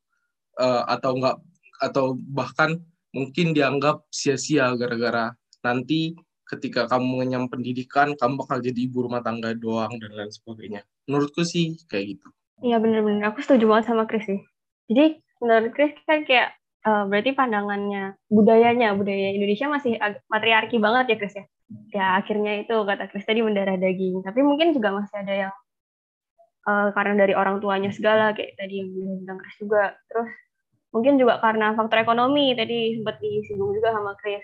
uh, 0.60 0.84
atau 0.90 1.16
enggak 1.16 1.38
atau 1.78 2.18
bahkan 2.18 2.82
mungkin 3.14 3.54
dianggap 3.54 4.04
sia-sia 4.10 4.74
gara-gara 4.76 5.32
nanti 5.62 6.18
ketika 6.48 6.88
kamu 6.88 7.06
mengenyam 7.06 7.46
pendidikan, 7.52 8.16
kamu 8.16 8.40
bakal 8.40 8.64
jadi 8.64 8.80
ibu 8.88 9.04
rumah 9.04 9.20
tangga 9.20 9.52
doang 9.52 9.92
dan 10.00 10.12
lain 10.16 10.32
sebagainya. 10.32 10.82
Menurutku 11.06 11.44
sih 11.44 11.76
kayak 11.92 12.18
gitu. 12.18 12.28
Iya 12.64 12.80
bener-bener, 12.82 13.22
aku 13.28 13.44
setuju 13.44 13.68
banget 13.70 13.92
sama 13.92 14.10
Chris 14.10 14.26
sih. 14.26 14.40
Jadi 14.88 15.22
menurut 15.44 15.72
Chris 15.76 15.94
kan 16.08 16.24
kayak 16.24 16.56
uh, 16.88 17.04
berarti 17.06 17.36
pandangannya 17.36 18.16
budayanya, 18.32 18.96
budaya 18.96 19.36
Indonesia 19.36 19.68
masih 19.70 20.00
matriarki 20.32 20.80
banget 20.80 21.14
ya 21.14 21.18
Chris 21.20 21.36
ya? 21.38 21.46
Ya 21.92 22.20
akhirnya 22.20 22.64
itu 22.64 22.74
kata 22.74 23.12
Chris 23.12 23.28
tadi 23.28 23.44
mendarah 23.44 23.76
daging. 23.76 24.24
Tapi 24.24 24.40
mungkin 24.40 24.72
juga 24.72 24.96
masih 24.96 25.20
ada 25.20 25.34
yang 25.48 25.54
uh, 26.64 26.90
karena 26.96 27.28
dari 27.28 27.34
orang 27.36 27.60
tuanya 27.60 27.92
segala 27.92 28.32
kayak 28.32 28.56
tadi 28.56 28.80
yang 28.80 28.90
bilang 29.24 29.40
Chris 29.40 29.58
juga. 29.60 29.96
Terus 30.08 30.32
mungkin 30.96 31.20
juga 31.20 31.44
karena 31.44 31.76
faktor 31.76 32.00
ekonomi 32.02 32.56
tadi 32.56 32.96
sempat 32.98 33.20
disinggung 33.20 33.76
juga 33.76 33.92
sama 33.92 34.16
Chris 34.20 34.44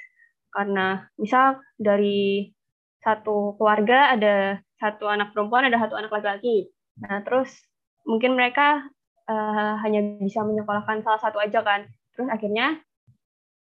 karena 0.54 1.10
misal 1.18 1.58
dari 1.82 2.54
satu 3.02 3.58
keluarga 3.58 4.14
ada 4.14 4.62
satu 4.78 5.10
anak 5.10 5.34
perempuan 5.34 5.66
ada 5.66 5.82
satu 5.82 5.98
anak 5.98 6.14
laki-laki 6.14 6.70
nah 7.02 7.26
terus 7.26 7.50
mungkin 8.06 8.38
mereka 8.38 8.86
uh, 9.26 9.82
hanya 9.82 10.22
bisa 10.22 10.46
menyekolahkan 10.46 11.02
salah 11.02 11.20
satu 11.20 11.42
aja 11.42 11.66
kan 11.66 11.90
terus 12.14 12.30
akhirnya 12.30 12.78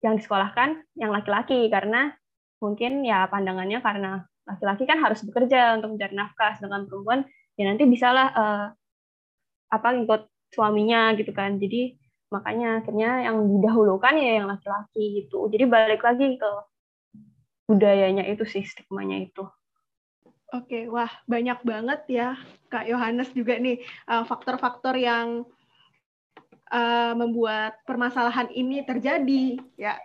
yang 0.05 0.19
disekolahkan 0.19 0.85
yang 0.99 1.09
laki-laki 1.09 1.65
karena 1.73 2.13
mungkin 2.63 3.03
ya 3.03 3.27
pandangannya 3.27 3.83
karena 3.83 4.23
laki-laki 4.47 4.87
kan 4.87 5.03
harus 5.03 5.19
bekerja 5.27 5.75
untuk 5.75 5.99
mencari 5.99 6.15
nafkah 6.15 6.55
sedangkan 6.55 6.87
perempuan 6.87 7.19
ya 7.59 7.67
nanti 7.67 7.83
bisalah 7.83 8.27
uh, 8.31 8.65
apa 9.67 9.87
ikut 9.99 10.31
suaminya 10.55 11.11
gitu 11.19 11.35
kan 11.35 11.59
jadi 11.59 11.99
makanya 12.31 12.81
akhirnya 12.81 13.29
yang 13.29 13.37
didahulukan 13.45 14.15
ya 14.15 14.41
yang 14.41 14.47
laki-laki 14.47 15.23
gitu 15.23 15.51
jadi 15.51 15.67
balik 15.67 16.01
lagi 16.01 16.39
ke 16.39 16.51
budayanya 17.67 18.27
itu 18.27 18.43
sih 18.43 18.63
stigmanya 18.67 19.23
itu. 19.23 19.43
Oke, 20.53 20.85
wah 20.85 21.09
banyak 21.25 21.65
banget 21.65 22.01
ya 22.11 22.29
Kak 22.69 22.85
Yohanes 22.85 23.33
juga 23.33 23.57
nih 23.57 23.81
eh, 23.81 24.23
faktor-faktor 24.27 24.93
yang 24.93 25.49
uh, 26.69 27.13
membuat 27.17 27.81
permasalahan 27.89 28.53
ini 28.53 28.85
terjadi 28.85 29.57
ya. 29.77 29.97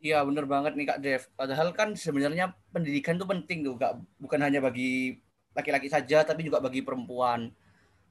Iya 0.00 0.22
bener 0.28 0.44
banget 0.44 0.76
nih 0.76 0.86
Kak 0.86 1.00
Dev. 1.00 1.22
Padahal 1.34 1.72
kan 1.72 1.96
sebenarnya 1.96 2.52
pendidikan 2.70 3.16
itu 3.16 3.26
penting 3.26 3.58
tuh, 3.64 3.76
Kak. 3.80 3.96
Bukan 4.20 4.40
hanya 4.44 4.60
bagi 4.60 5.18
laki-laki 5.56 5.88
saja, 5.88 6.20
tapi 6.22 6.44
juga 6.44 6.60
bagi 6.60 6.84
perempuan. 6.84 7.48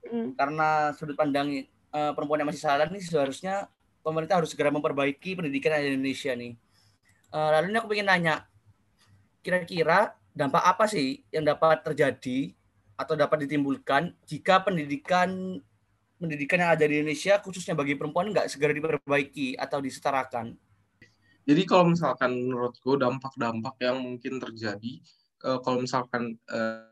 Mm. 0.06 0.34
Karena 0.34 0.94
sudut 0.98 1.14
pandang 1.14 1.66
uh, 1.94 2.12
perempuan 2.18 2.42
yang 2.42 2.50
masih 2.50 2.64
salah 2.66 2.90
nih 2.90 3.02
seharusnya 3.02 3.70
pemerintah 4.02 4.42
harus 4.42 4.54
segera 4.54 4.74
memperbaiki 4.74 5.38
pendidikan 5.38 5.78
di 5.78 5.94
Indonesia 5.94 6.34
nih. 6.34 6.54
Uh, 7.30 7.50
lalu 7.58 7.74
ini 7.74 7.78
aku 7.82 7.94
ingin 7.94 8.10
nanya, 8.10 8.36
kira-kira 9.46 10.14
dampak 10.34 10.62
apa 10.62 10.86
sih 10.90 11.26
yang 11.30 11.46
dapat 11.46 11.86
terjadi 11.86 12.54
atau 12.96 13.14
dapat 13.16 13.44
ditimbulkan 13.44 14.16
jika 14.24 14.64
pendidikan 14.64 15.60
pendidikan 16.16 16.64
yang 16.64 16.72
ada 16.72 16.86
di 16.88 17.04
Indonesia 17.04 17.40
khususnya 17.44 17.76
bagi 17.76 18.00
perempuan 18.00 18.32
nggak 18.32 18.48
segera 18.48 18.72
diperbaiki 18.72 19.60
atau 19.60 19.84
disetarakan? 19.84 20.56
Jadi 21.46 21.62
kalau 21.70 21.94
misalkan 21.94 22.34
menurutku 22.34 22.98
dampak-dampak 22.98 23.78
yang 23.82 24.02
mungkin 24.02 24.42
terjadi 24.42 24.94
uh, 25.46 25.62
kalau 25.62 25.86
misalkan 25.86 26.36
uh, 26.50 26.90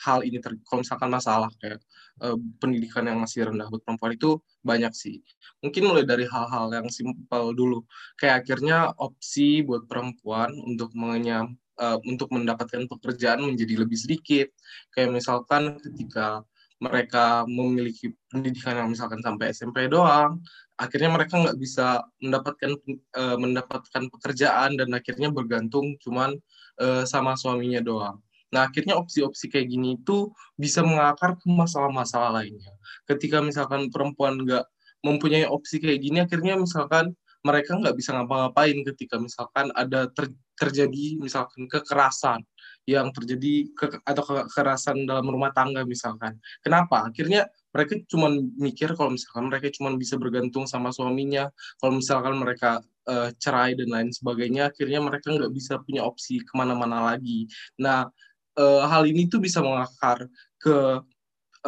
hal 0.00 0.24
ini 0.24 0.40
ter, 0.40 0.56
kalau 0.64 0.80
misalkan 0.80 1.12
masalah 1.12 1.52
kayak 1.60 1.80
uh, 2.24 2.36
pendidikan 2.56 3.04
yang 3.04 3.20
masih 3.20 3.48
rendah 3.48 3.68
buat 3.68 3.84
perempuan 3.84 4.16
itu 4.16 4.40
banyak 4.64 4.92
sih. 4.96 5.20
Mungkin 5.60 5.82
mulai 5.84 6.04
dari 6.08 6.24
hal-hal 6.24 6.72
yang 6.72 6.88
simpel 6.88 7.52
dulu. 7.52 7.84
Kayak 8.16 8.44
akhirnya 8.44 8.92
opsi 8.96 9.60
buat 9.60 9.84
perempuan 9.84 10.56
untuk 10.56 10.92
mengenyam 10.96 11.56
uh, 11.80 12.00
untuk 12.08 12.32
mendapatkan 12.32 12.88
pekerjaan 12.88 13.44
menjadi 13.44 13.84
lebih 13.84 13.98
sedikit. 13.98 14.48
Kayak 14.92 15.20
misalkan 15.20 15.76
ketika 15.80 16.44
mereka 16.78 17.42
memiliki 17.50 18.14
pendidikan 18.30 18.78
yang 18.78 18.88
misalkan 18.94 19.18
sampai 19.18 19.50
SMP 19.50 19.90
doang, 19.90 20.38
akhirnya 20.78 21.10
mereka 21.10 21.34
nggak 21.42 21.58
bisa 21.58 22.06
mendapatkan 22.22 22.70
uh, 23.18 23.36
mendapatkan 23.36 24.02
pekerjaan 24.14 24.78
dan 24.78 24.88
akhirnya 24.94 25.28
bergantung 25.34 25.98
cuman 25.98 26.38
uh, 26.78 27.02
sama 27.02 27.34
suaminya 27.34 27.82
doang. 27.82 28.22
Nah, 28.48 28.70
akhirnya 28.70 28.96
opsi-opsi 28.96 29.52
kayak 29.52 29.68
gini 29.68 30.00
itu 30.00 30.32
bisa 30.56 30.80
mengakar 30.80 31.36
ke 31.36 31.46
masalah-masalah 31.50 32.32
lainnya. 32.40 32.72
Ketika 33.04 33.44
misalkan 33.44 33.92
perempuan 33.92 34.40
nggak 34.40 34.64
mempunyai 35.04 35.44
opsi 35.44 35.82
kayak 35.82 36.00
gini, 36.00 36.24
akhirnya 36.24 36.56
misalkan 36.56 37.12
mereka 37.44 37.78
nggak 37.78 37.94
bisa 37.94 38.16
ngapa-ngapain 38.16 38.78
ketika 38.94 39.16
misalkan 39.20 39.70
ada 39.74 40.10
ter 40.10 40.32
terjadi 40.58 41.22
misalkan 41.22 41.70
kekerasan 41.70 42.42
yang 42.88 43.12
terjadi 43.12 43.68
ke 43.76 44.00
atau 44.00 44.24
kekerasan 44.24 45.04
dalam 45.04 45.28
rumah 45.28 45.52
tangga 45.52 45.84
misalkan. 45.84 46.40
Kenapa? 46.64 47.04
Akhirnya 47.04 47.44
mereka 47.68 48.00
cuma 48.08 48.32
mikir 48.56 48.96
kalau 48.96 49.12
misalkan 49.12 49.52
mereka 49.52 49.68
cuma 49.76 49.92
bisa 49.92 50.16
bergantung 50.16 50.64
sama 50.64 50.88
suaminya, 50.88 51.52
kalau 51.76 52.00
misalkan 52.00 52.40
mereka 52.40 52.80
uh, 53.04 53.28
cerai 53.36 53.76
dan 53.76 53.92
lain 53.92 54.08
sebagainya, 54.08 54.72
akhirnya 54.72 55.04
mereka 55.04 55.28
nggak 55.36 55.52
bisa 55.52 55.76
punya 55.84 56.00
opsi 56.00 56.40
ke 56.40 56.52
mana-mana 56.56 57.12
lagi. 57.12 57.44
Nah, 57.76 58.08
uh, 58.56 58.82
hal 58.88 59.04
ini 59.04 59.28
tuh 59.28 59.44
bisa 59.44 59.60
mengakar 59.60 60.24
ke 60.56 61.04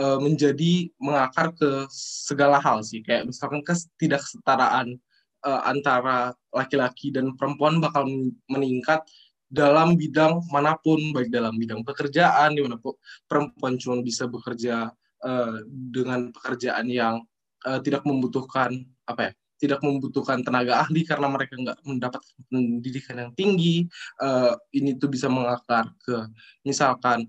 uh, 0.00 0.18
menjadi 0.24 0.88
mengakar 0.96 1.52
ke 1.52 1.84
segala 1.92 2.56
hal 2.64 2.80
sih 2.80 3.04
kayak 3.04 3.28
misalkan 3.28 3.60
ketidaksetaraan 3.60 4.96
uh, 5.44 5.60
antara 5.68 6.32
laki-laki 6.48 7.12
dan 7.12 7.36
perempuan 7.36 7.76
bakal 7.76 8.08
meningkat 8.48 9.04
dalam 9.50 9.98
bidang 9.98 10.46
mana 10.48 10.78
pun 10.78 11.10
baik 11.10 11.28
dalam 11.28 11.58
bidang 11.58 11.82
pekerjaan 11.82 12.54
di 12.54 12.62
mana 12.62 12.78
perempuan 13.26 13.74
cuma 13.82 13.98
bisa 13.98 14.30
bekerja 14.30 14.94
uh, 15.26 15.56
dengan 15.66 16.30
pekerjaan 16.30 16.86
yang 16.86 17.18
uh, 17.66 17.82
tidak 17.82 18.06
membutuhkan 18.06 18.86
apa 19.10 19.30
ya 19.30 19.32
tidak 19.60 19.84
membutuhkan 19.84 20.40
tenaga 20.40 20.80
ahli 20.80 21.04
karena 21.04 21.28
mereka 21.28 21.52
nggak 21.60 21.78
mendapat 21.84 22.24
pendidikan 22.48 23.28
yang 23.28 23.32
tinggi. 23.36 23.84
Uh, 24.16 24.56
ini 24.72 24.96
tuh 24.96 25.12
bisa 25.12 25.28
mengakar 25.28 25.92
ke 26.00 26.16
misalkan 26.64 27.28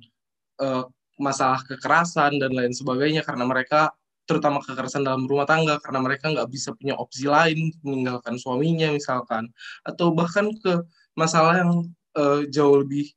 uh, 0.63 0.87
masalah 1.19 1.59
kekerasan 1.67 2.39
dan 2.39 2.55
lain 2.55 2.71
sebagainya 2.71 3.27
karena 3.27 3.43
mereka 3.43 3.91
terutama 4.23 4.63
kekerasan 4.63 5.03
dalam 5.03 5.27
rumah 5.27 5.43
tangga 5.43 5.75
karena 5.83 5.99
mereka 5.99 6.31
nggak 6.31 6.47
bisa 6.47 6.71
punya 6.71 6.95
opsi 6.95 7.27
lain 7.27 7.75
meninggalkan 7.83 8.39
suaminya 8.39 8.95
misalkan 8.95 9.51
atau 9.83 10.15
bahkan 10.15 10.47
ke 10.55 10.79
masalah 11.19 11.59
yang 11.59 11.83
uh, 12.17 12.41
jauh 12.47 12.81
lebih 12.81 13.11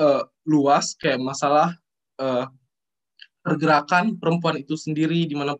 uh, 0.00 0.24
luas 0.44 0.96
kayak 0.96 1.20
masalah 1.20 1.76
uh, 2.20 2.46
pergerakan 3.44 4.16
perempuan 4.16 4.60
itu 4.60 4.74
sendiri 4.74 5.28
di 5.28 5.36
mana 5.36 5.52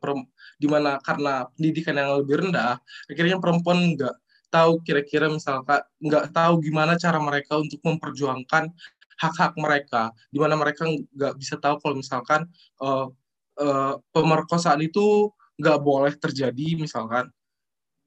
di 0.57 0.67
mana 0.71 0.97
karena 1.05 1.45
pendidikan 1.53 2.01
yang 2.01 2.17
lebih 2.25 2.49
rendah 2.49 2.81
akhirnya 3.11 3.37
perempuan 3.37 3.93
nggak 3.93 4.17
tahu 4.49 4.81
kira-kira 4.87 5.27
misalkan 5.27 5.83
nggak 5.99 6.31
tahu 6.31 6.63
gimana 6.63 6.95
cara 6.95 7.19
mereka 7.19 7.59
untuk 7.59 7.83
memperjuangkan 7.83 8.71
hak-hak 9.19 9.55
mereka, 9.59 10.11
di 10.31 10.39
mana 10.43 10.59
mereka 10.59 10.87
nggak 10.87 11.35
bisa 11.39 11.59
tahu 11.59 11.79
kalau 11.83 11.95
misalkan 11.99 12.47
uh, 12.83 13.11
uh, 13.59 13.95
pemerkosaan 14.11 14.83
itu 14.83 15.31
nggak 15.59 15.79
boleh 15.83 16.15
terjadi 16.19 16.75
misalkan 16.79 17.31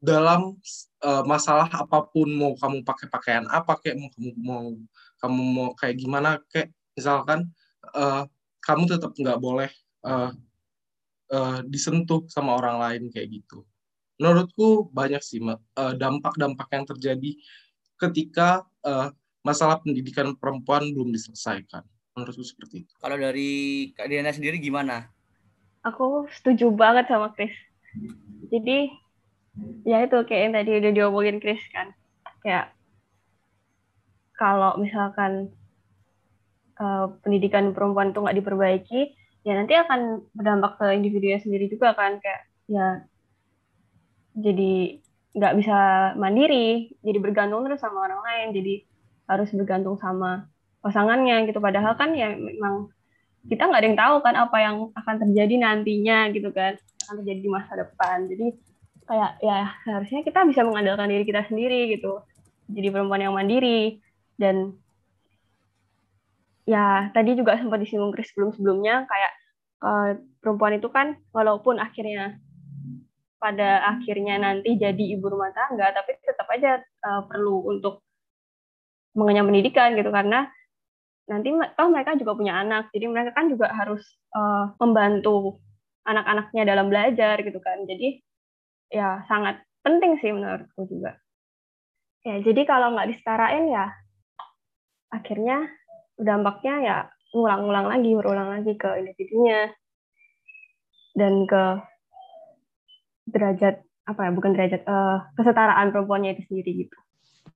dalam 0.04 0.60
uh, 1.04 1.24
masalah 1.26 1.70
apa 1.70 2.08
pun 2.10 2.30
mau 2.32 2.54
kamu 2.58 2.82
pakai 2.82 3.08
pakaian 3.12 3.46
apa 3.50 3.78
kayak 3.82 3.98
mau 3.98 4.10
kamu 4.14 4.32
mau 4.38 4.66
kamu 5.22 5.42
mau 5.54 5.70
kayak 5.78 5.96
gimana 5.98 6.30
kayak 6.50 6.74
misalkan 6.98 7.50
uh, 7.94 8.26
kamu 8.64 8.84
tetap 8.90 9.12
nggak 9.14 9.40
boleh 9.40 9.72
uh, 10.06 10.32
uh, 11.32 11.60
disentuh 11.66 12.26
sama 12.28 12.58
orang 12.58 12.78
lain 12.82 13.04
kayak 13.14 13.42
gitu. 13.42 13.64
Menurutku 14.18 14.90
banyak 14.90 15.22
sih 15.22 15.38
dampak-dampak 15.78 16.66
yang 16.74 16.90
terjadi 16.90 17.38
ketika 18.02 18.66
uh, 18.82 19.14
masalah 19.46 19.78
pendidikan 19.78 20.34
perempuan 20.34 20.90
belum 20.90 21.14
diselesaikan. 21.14 21.86
Menurutku 22.18 22.42
seperti 22.42 22.84
itu. 22.84 22.94
Kalau 22.98 23.14
dari 23.14 23.50
Kak 23.94 24.10
Diana 24.10 24.34
sendiri 24.34 24.58
gimana? 24.58 25.06
Aku 25.86 26.26
setuju 26.34 26.74
banget 26.74 27.06
sama 27.08 27.30
Chris. 27.38 27.54
Jadi 28.50 28.90
ya 29.88 30.04
itu 30.04 30.17
kayak 30.28 30.41
yang 30.50 30.54
tadi 30.54 30.70
udah 30.78 30.91
diomongin 30.93 31.38
Chris 31.41 31.62
kan. 31.74 31.93
Kayak 32.43 32.76
kalau 34.38 34.78
misalkan 34.78 35.50
uh, 36.78 37.10
pendidikan 37.26 37.74
perempuan 37.74 38.13
itu 38.13 38.22
nggak 38.22 38.38
diperbaiki, 38.38 39.02
ya 39.48 39.58
nanti 39.58 39.74
akan 39.74 40.28
berdampak 40.36 40.78
ke 40.78 40.86
individunya 40.93 41.41
sendiri 41.41 41.65
juga 41.72 41.98
kan 41.98 42.22
kayak 42.22 42.41
ya 42.67 42.88
jadi 44.38 45.02
nggak 45.38 45.54
bisa 45.58 45.78
mandiri, 46.17 46.93
jadi 47.02 47.17
bergantung 47.22 47.65
terus 47.65 47.82
sama 47.82 48.06
orang 48.10 48.22
lain, 48.22 48.48
jadi 48.58 48.74
harus 49.30 49.50
bergantung 49.54 49.98
sama 49.98 50.50
pasangannya 50.82 51.50
gitu. 51.50 51.58
Padahal 51.62 51.93
kan 51.98 52.13
ya 52.13 52.34
memang 52.34 52.89
kita 53.48 53.65
nggak 53.65 53.82
ada 53.82 53.88
yang 53.88 54.00
tahu 54.00 54.15
kan 54.22 54.36
apa 54.36 54.58
yang 54.60 54.76
akan 54.93 55.15
terjadi 55.26 55.54
nantinya 55.62 56.30
gitu 56.34 56.50
kan, 56.54 56.78
akan 57.06 57.13
terjadi 57.22 57.39
di 57.41 57.50
masa 57.50 57.74
depan. 57.78 58.30
Jadi 58.30 58.46
kayak 59.08 59.39
ya 59.39 59.72
seharusnya 59.88 60.22
kita 60.28 60.43
bisa 60.46 60.62
mengandalkan 60.67 61.08
diri 61.08 61.24
kita 61.24 61.48
sendiri 61.48 61.96
gitu, 61.96 62.22
jadi 62.67 62.91
perempuan 62.91 63.24
yang 63.24 63.34
mandiri. 63.34 64.04
Dan 64.38 64.78
ya 66.67 67.10
tadi 67.15 67.34
juga 67.34 67.58
sempat 67.58 67.80
disinggung 67.82 68.13
Chris 68.13 68.30
sebelum-sebelumnya 68.36 69.08
kayak 69.08 69.32
uh, 69.82 70.10
perempuan 70.43 70.78
itu 70.78 70.91
kan 70.91 71.17
walaupun 71.34 71.80
akhirnya 71.80 72.38
pada 73.39 73.86
akhirnya 73.98 74.38
nanti 74.41 74.76
jadi 74.78 75.04
ibu 75.17 75.26
rumah 75.30 75.54
tangga 75.54 75.93
tapi 75.93 76.17
tetap 76.22 76.50
aja 76.54 76.82
uh, 77.06 77.22
perlu 77.26 77.65
untuk 77.70 78.06
mengenyam 79.17 79.50
pendidikan 79.50 79.98
gitu. 79.98 80.12
Karena 80.13 80.46
nanti 81.32 81.50
toh 81.56 81.88
mereka 81.89 82.13
juga 82.20 82.38
punya 82.38 82.60
anak. 82.62 82.93
Jadi 82.93 83.06
mereka 83.10 83.32
kan 83.34 83.50
juga 83.50 83.72
harus 83.74 84.04
uh, 84.36 84.76
membantu 84.78 85.58
anak-anaknya 86.06 86.63
dalam 86.67 86.88
belajar 86.91 87.41
gitu 87.41 87.58
kan. 87.63 87.84
Jadi 87.89 88.27
ya 88.91 89.23
sangat 89.28 89.62
penting 89.84 90.19
sih 90.19 90.32
menurutku 90.32 90.88
juga 90.88 91.15
ya 92.23 92.39
jadi 92.43 92.62
kalau 92.67 92.95
nggak 92.95 93.15
disetarain 93.15 93.67
ya 93.71 93.91
akhirnya 95.12 95.67
dampaknya 96.17 96.76
ya 96.84 96.97
ngulang-ngulang 97.32 97.88
lagi, 97.91 98.12
berulang 98.15 98.50
lagi 98.50 98.73
ke 98.80 98.89
individunya 99.04 99.71
dan 101.17 101.45
ke 101.50 101.63
derajat 103.28 103.84
apa 104.08 104.21
ya 104.23 104.32
bukan 104.32 104.56
derajat 104.56 104.82
uh, 104.88 105.28
kesetaraan 105.36 105.91
perempuannya 105.91 106.39
itu 106.39 106.43
sendiri 106.47 106.88
gitu. 106.88 106.97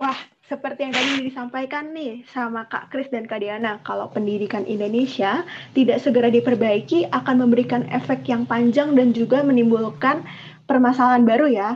Wah, 0.02 0.18
seperti 0.50 0.84
yang 0.84 0.94
tadi 0.98 1.30
disampaikan 1.30 1.94
nih 1.94 2.26
sama 2.34 2.66
Kak 2.66 2.90
Kris 2.90 3.08
dan 3.14 3.30
Kak 3.30 3.40
Diana, 3.40 3.80
kalau 3.86 4.10
pendidikan 4.10 4.66
Indonesia 4.66 5.46
tidak 5.78 6.02
segera 6.02 6.34
diperbaiki 6.34 7.08
akan 7.14 7.46
memberikan 7.46 7.86
efek 7.88 8.26
yang 8.26 8.50
panjang 8.50 8.98
dan 8.98 9.14
juga 9.14 9.46
menimbulkan 9.46 10.26
permasalahan 10.72 11.28
baru 11.28 11.52
ya. 11.52 11.76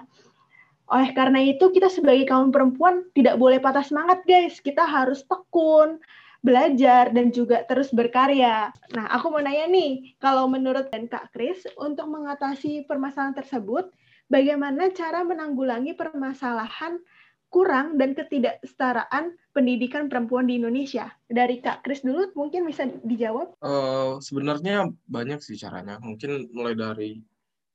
Oleh 0.87 1.11
karena 1.11 1.43
itu, 1.43 1.73
kita 1.75 1.91
sebagai 1.91 2.29
kaum 2.29 2.53
perempuan 2.55 3.03
tidak 3.11 3.35
boleh 3.35 3.59
patah 3.59 3.83
semangat, 3.83 4.23
guys. 4.23 4.61
Kita 4.63 4.85
harus 4.87 5.25
tekun, 5.27 5.99
belajar 6.45 7.09
dan 7.09 7.33
juga 7.33 7.65
terus 7.65 7.89
berkarya. 7.89 8.69
Nah, 8.93 9.05
aku 9.09 9.33
mau 9.33 9.41
nanya 9.41 9.65
nih, 9.65 10.13
kalau 10.21 10.45
menurut 10.45 10.93
dan 10.93 11.09
Kak 11.09 11.33
Kris, 11.33 11.65
untuk 11.81 12.05
mengatasi 12.05 12.85
permasalahan 12.85 13.33
tersebut, 13.33 13.89
bagaimana 14.29 14.93
cara 14.93 15.25
menanggulangi 15.25 15.97
permasalahan 15.97 17.01
kurang 17.49 17.97
dan 17.97 18.13
ketidaksetaraan 18.13 19.33
pendidikan 19.57 20.05
perempuan 20.05 20.45
di 20.45 20.61
Indonesia? 20.61 21.09
Dari 21.25 21.65
Kak 21.65 21.81
Kris 21.81 22.05
dulu 22.05 22.29
mungkin 22.37 22.69
bisa 22.69 22.85
dijawab. 23.01 23.57
Uh, 23.65 24.21
sebenarnya 24.21 24.93
banyak 25.09 25.41
sih 25.41 25.57
caranya. 25.57 25.97
Mungkin 25.97 26.53
mulai 26.53 26.77
dari 26.77 27.25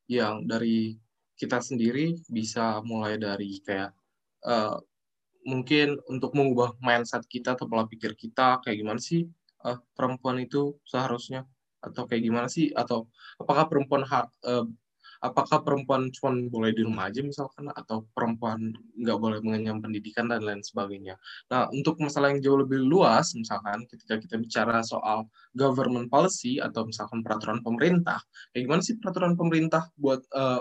yang 0.06 0.46
dari 0.46 0.94
kita 1.40 1.64
sendiri 1.64 2.20
bisa 2.29 2.85
mulai 2.85 3.16
dari 3.16 3.57
kayak 3.64 3.96
uh, 4.44 4.76
mungkin 5.48 5.96
untuk 6.12 6.37
mengubah 6.37 6.76
mindset 6.85 7.24
kita 7.24 7.57
atau 7.57 7.64
pola 7.64 7.88
pikir 7.88 8.12
kita 8.12 8.61
kayak 8.61 8.76
gimana 8.76 9.00
sih 9.00 9.24
uh, 9.64 9.79
perempuan 9.96 10.40
itu 10.44 10.76
seharusnya? 10.85 11.48
Atau 11.81 12.05
kayak 12.05 12.22
gimana 12.29 12.48
sih? 12.53 12.68
Atau 12.76 13.09
apakah 13.40 13.64
perempuan 13.72 14.05
hak 14.05 14.29
uh, 14.44 14.68
apakah 15.20 15.61
perempuan 15.61 16.09
cuma 16.12 16.33
boleh 16.48 16.72
di 16.76 16.85
rumah 16.85 17.09
aja 17.09 17.24
misalkan? 17.24 17.72
Atau 17.72 18.05
perempuan 18.12 18.76
nggak 19.00 19.18
boleh 19.20 19.38
mengenyam 19.40 19.81
pendidikan 19.81 20.29
dan 20.29 20.44
lain 20.44 20.61
sebagainya. 20.61 21.16
Nah 21.48 21.72
untuk 21.72 21.96
masalah 22.05 22.37
yang 22.37 22.44
jauh 22.44 22.61
lebih 22.61 22.85
luas 22.85 23.33
misalkan 23.33 23.88
ketika 23.88 24.20
kita 24.20 24.37
bicara 24.37 24.85
soal 24.85 25.24
government 25.57 26.12
policy 26.12 26.61
atau 26.61 26.85
misalkan 26.85 27.24
peraturan 27.24 27.64
pemerintah, 27.64 28.20
kayak 28.53 28.68
gimana 28.68 28.83
sih 28.85 29.00
peraturan 29.00 29.40
pemerintah 29.40 29.88
buat 29.96 30.20
uh, 30.37 30.61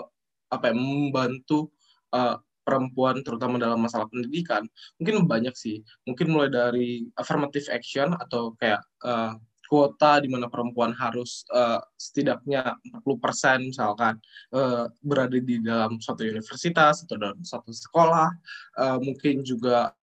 apa 0.50 0.70
ya 0.70 0.74
membantu 0.74 1.70
uh, 2.12 2.36
perempuan 2.66 3.24
terutama 3.24 3.56
dalam 3.56 3.80
masalah 3.80 4.06
pendidikan. 4.06 4.62
Mungkin 5.00 5.26
banyak 5.26 5.54
sih. 5.56 5.82
Mungkin 6.06 6.30
mulai 6.30 6.50
dari 6.52 7.08
affirmative 7.16 7.66
action 7.72 8.14
atau 8.14 8.54
kayak 8.54 8.84
uh, 9.02 9.34
kuota 9.70 10.18
di 10.18 10.26
mana 10.26 10.50
perempuan 10.50 10.90
harus 10.90 11.46
uh, 11.54 11.78
setidaknya 11.94 12.74
40% 13.06 13.70
misalkan 13.70 14.18
uh, 14.50 14.90
berada 14.98 15.38
di 15.38 15.62
dalam 15.62 16.02
suatu 16.02 16.26
universitas 16.26 17.06
atau 17.06 17.16
dalam 17.16 17.38
suatu 17.42 17.70
sekolah. 17.70 18.34
Uh, 18.74 18.98
mungkin 18.98 19.46
juga 19.46 19.94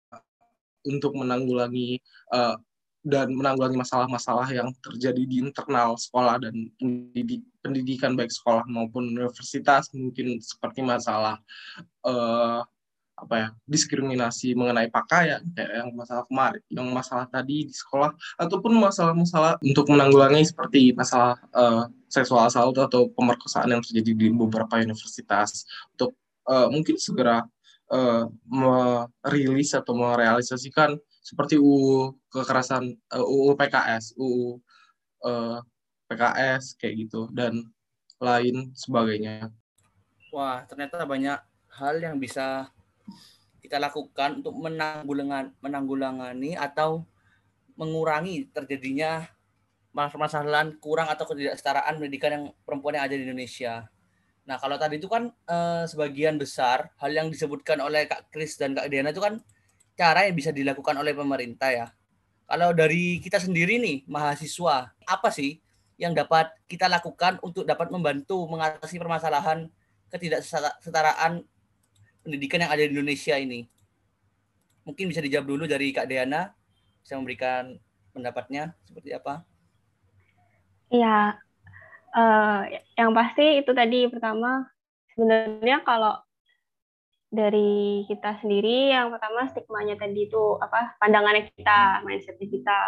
untuk 0.88 1.16
menanggulangi 1.20 2.00
uh, 2.32 2.56
dan 3.08 3.32
menanggulangi 3.32 3.80
masalah-masalah 3.80 4.44
yang 4.52 4.68
terjadi 4.84 5.24
di 5.24 5.40
internal 5.40 5.96
sekolah 5.96 6.36
dan 6.44 6.52
pendidikan 7.64 8.12
baik 8.12 8.28
sekolah 8.28 8.68
maupun 8.68 9.08
universitas 9.16 9.88
mungkin 9.96 10.36
seperti 10.44 10.84
masalah 10.84 11.40
uh, 12.04 12.60
apa 13.18 13.34
ya 13.34 13.48
diskriminasi 13.66 14.54
mengenai 14.54 14.92
pakaian 14.92 15.42
kayak 15.56 15.72
yang 15.82 15.90
masalah 15.96 16.22
kemarin 16.30 16.62
yang 16.70 16.86
masalah 16.92 17.26
tadi 17.26 17.66
di 17.66 17.74
sekolah 17.74 18.14
ataupun 18.38 18.78
masalah-masalah 18.78 19.58
untuk 19.58 19.90
menanggulangi 19.90 20.46
seperti 20.46 20.94
masalah 20.94 21.34
uh, 21.56 21.90
seksual 22.06 22.46
assault 22.46 22.78
atau 22.78 23.10
pemerkosaan 23.16 23.74
yang 23.74 23.82
terjadi 23.82 24.12
di 24.14 24.26
beberapa 24.30 24.78
universitas 24.78 25.66
untuk 25.96 26.14
uh, 26.46 26.68
mungkin 26.70 27.00
segera 27.00 27.42
merilis 28.44 29.72
atau 29.72 29.96
merealisasikan 29.96 30.92
seperti 31.28 31.60
UU 31.60 32.16
kekerasan 32.32 32.96
uh, 33.12 33.20
UU 33.20 33.52
PKS, 33.60 34.16
UU 34.16 34.56
uh, 35.28 35.60
PKS 36.08 36.80
kayak 36.80 37.04
gitu 37.04 37.28
dan 37.36 37.68
lain 38.16 38.72
sebagainya. 38.72 39.52
Wah, 40.32 40.64
ternyata 40.64 41.04
banyak 41.04 41.36
hal 41.68 41.94
yang 42.00 42.16
bisa 42.16 42.72
kita 43.60 43.76
lakukan 43.76 44.40
untuk 44.40 44.56
menanggulangan 44.56 45.52
menanggulangani 45.60 46.56
atau 46.56 47.04
mengurangi 47.76 48.48
terjadinya 48.48 49.28
permasalahan 49.92 50.80
kurang 50.80 51.12
atau 51.12 51.28
ketidaksetaraan 51.28 52.00
pendidikan 52.00 52.30
yang 52.32 52.44
perempuan 52.64 52.96
yang 52.96 53.04
ada 53.04 53.14
di 53.18 53.24
Indonesia. 53.28 53.84
Nah, 54.48 54.56
kalau 54.56 54.80
tadi 54.80 54.96
itu 54.96 55.10
kan 55.10 55.28
eh, 55.28 55.84
sebagian 55.84 56.40
besar 56.40 56.88
hal 56.96 57.12
yang 57.12 57.28
disebutkan 57.28 57.84
oleh 57.84 58.08
Kak 58.08 58.32
Kris 58.32 58.56
dan 58.56 58.72
Kak 58.72 58.88
Diana 58.88 59.12
itu 59.12 59.20
kan 59.20 59.42
cara 59.98 60.30
yang 60.30 60.38
bisa 60.38 60.54
dilakukan 60.54 60.94
oleh 60.94 61.10
pemerintah 61.10 61.74
ya. 61.74 61.86
Kalau 62.46 62.70
dari 62.70 63.18
kita 63.18 63.42
sendiri 63.42 63.82
nih, 63.82 64.06
mahasiswa, 64.06 64.94
apa 65.04 65.28
sih 65.34 65.58
yang 65.98 66.14
dapat 66.14 66.54
kita 66.70 66.86
lakukan 66.86 67.42
untuk 67.42 67.66
dapat 67.66 67.90
membantu 67.90 68.46
mengatasi 68.46 68.96
permasalahan 69.02 69.66
ketidaksetaraan 70.08 71.42
pendidikan 72.22 72.62
yang 72.62 72.70
ada 72.70 72.86
di 72.86 72.94
Indonesia 72.94 73.34
ini? 73.34 73.66
Mungkin 74.86 75.10
bisa 75.10 75.20
dijawab 75.20 75.50
dulu 75.50 75.64
dari 75.66 75.92
Kak 75.92 76.06
Deana, 76.08 76.54
bisa 77.02 77.18
memberikan 77.18 77.76
pendapatnya 78.14 78.72
seperti 78.86 79.12
apa? 79.12 79.44
Iya, 80.88 81.36
uh, 82.16 82.60
yang 82.96 83.12
pasti 83.12 83.60
itu 83.60 83.76
tadi 83.76 84.08
pertama 84.08 84.64
sebenarnya 85.12 85.84
kalau 85.84 86.16
dari 87.28 88.04
kita 88.08 88.40
sendiri 88.40 88.92
yang 88.92 89.12
pertama 89.12 89.44
stigmanya 89.52 90.00
tadi 90.00 90.28
itu 90.28 90.56
apa 90.60 90.96
pandangannya 90.96 91.52
kita 91.52 92.02
mindsetnya 92.04 92.48
kita. 92.48 92.78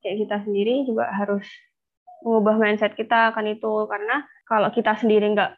Kayak 0.00 0.16
kita 0.28 0.36
sendiri 0.48 0.74
juga 0.88 1.12
harus 1.12 1.44
mengubah 2.24 2.56
mindset 2.60 2.92
kita 2.96 3.32
akan 3.32 3.56
itu 3.56 3.72
karena 3.88 4.24
kalau 4.48 4.68
kita 4.72 4.96
sendiri 4.96 5.32
nggak 5.32 5.56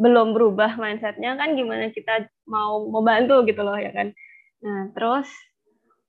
belum 0.00 0.32
berubah 0.36 0.76
mindsetnya 0.80 1.36
kan 1.36 1.52
gimana 1.56 1.92
kita 1.92 2.28
mau 2.48 2.84
membantu 2.88 3.44
gitu 3.48 3.60
loh 3.64 3.76
ya 3.76 3.92
kan. 3.92 4.12
Nah 4.64 4.92
terus 4.92 5.28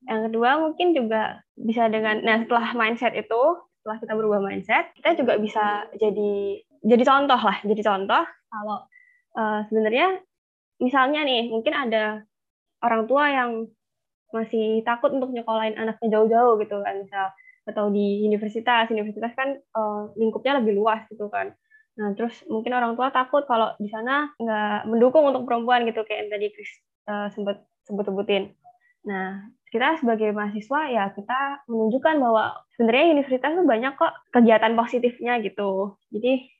yang 0.07 0.27
kedua 0.27 0.59
mungkin 0.59 0.91
juga 0.91 1.43
bisa 1.55 1.87
dengan 1.87 2.19
nah 2.23 2.43
setelah 2.43 2.75
mindset 2.75 3.15
itu 3.15 3.41
setelah 3.79 3.97
kita 4.03 4.13
berubah 4.15 4.39
mindset 4.43 4.91
kita 4.99 5.15
juga 5.15 5.39
bisa 5.39 5.87
jadi 5.95 6.59
jadi 6.83 7.03
contoh 7.07 7.39
lah 7.39 7.57
jadi 7.63 7.81
contoh 7.83 8.23
kalau 8.51 8.79
uh, 9.39 9.59
sebenarnya 9.71 10.19
misalnya 10.83 11.23
nih 11.23 11.47
mungkin 11.47 11.71
ada 11.71 12.27
orang 12.83 13.07
tua 13.07 13.31
yang 13.31 13.51
masih 14.35 14.83
takut 14.83 15.15
untuk 15.15 15.31
nyekolahin 15.31 15.79
anaknya 15.79 16.19
jauh-jauh 16.19 16.59
gitu 16.59 16.83
kan. 16.83 16.99
Misal 16.99 17.31
atau 17.63 17.87
di 17.87 18.27
universitas 18.27 18.91
universitas 18.91 19.31
kan 19.39 19.55
uh, 19.55 20.11
lingkupnya 20.19 20.59
lebih 20.59 20.75
luas 20.75 21.07
gitu 21.07 21.31
kan. 21.31 21.55
Nah 21.95 22.11
terus 22.17 22.35
mungkin 22.51 22.75
orang 22.75 22.99
tua 22.99 23.07
takut 23.13 23.47
kalau 23.47 23.71
di 23.79 23.87
sana 23.87 24.35
nggak 24.35 24.91
mendukung 24.91 25.23
untuk 25.31 25.47
perempuan 25.47 25.87
gitu 25.87 26.03
kayak 26.03 26.27
yang 26.27 26.31
tadi 26.33 26.47
Chris 26.51 26.71
uh, 27.07 27.31
sempat 27.31 27.63
sebut 27.87 28.03
sebutin. 28.03 28.51
Nah 29.07 29.47
kita 29.71 29.97
sebagai 30.03 30.35
mahasiswa 30.35 30.81
ya 30.91 31.09
kita 31.15 31.65
menunjukkan 31.71 32.15
bahwa 32.19 32.43
sebenarnya 32.75 33.15
universitas 33.15 33.51
tuh 33.55 33.65
banyak 33.65 33.93
kok 33.95 34.13
kegiatan 34.35 34.73
positifnya 34.75 35.33
gitu. 35.39 35.95
Jadi 36.11 36.51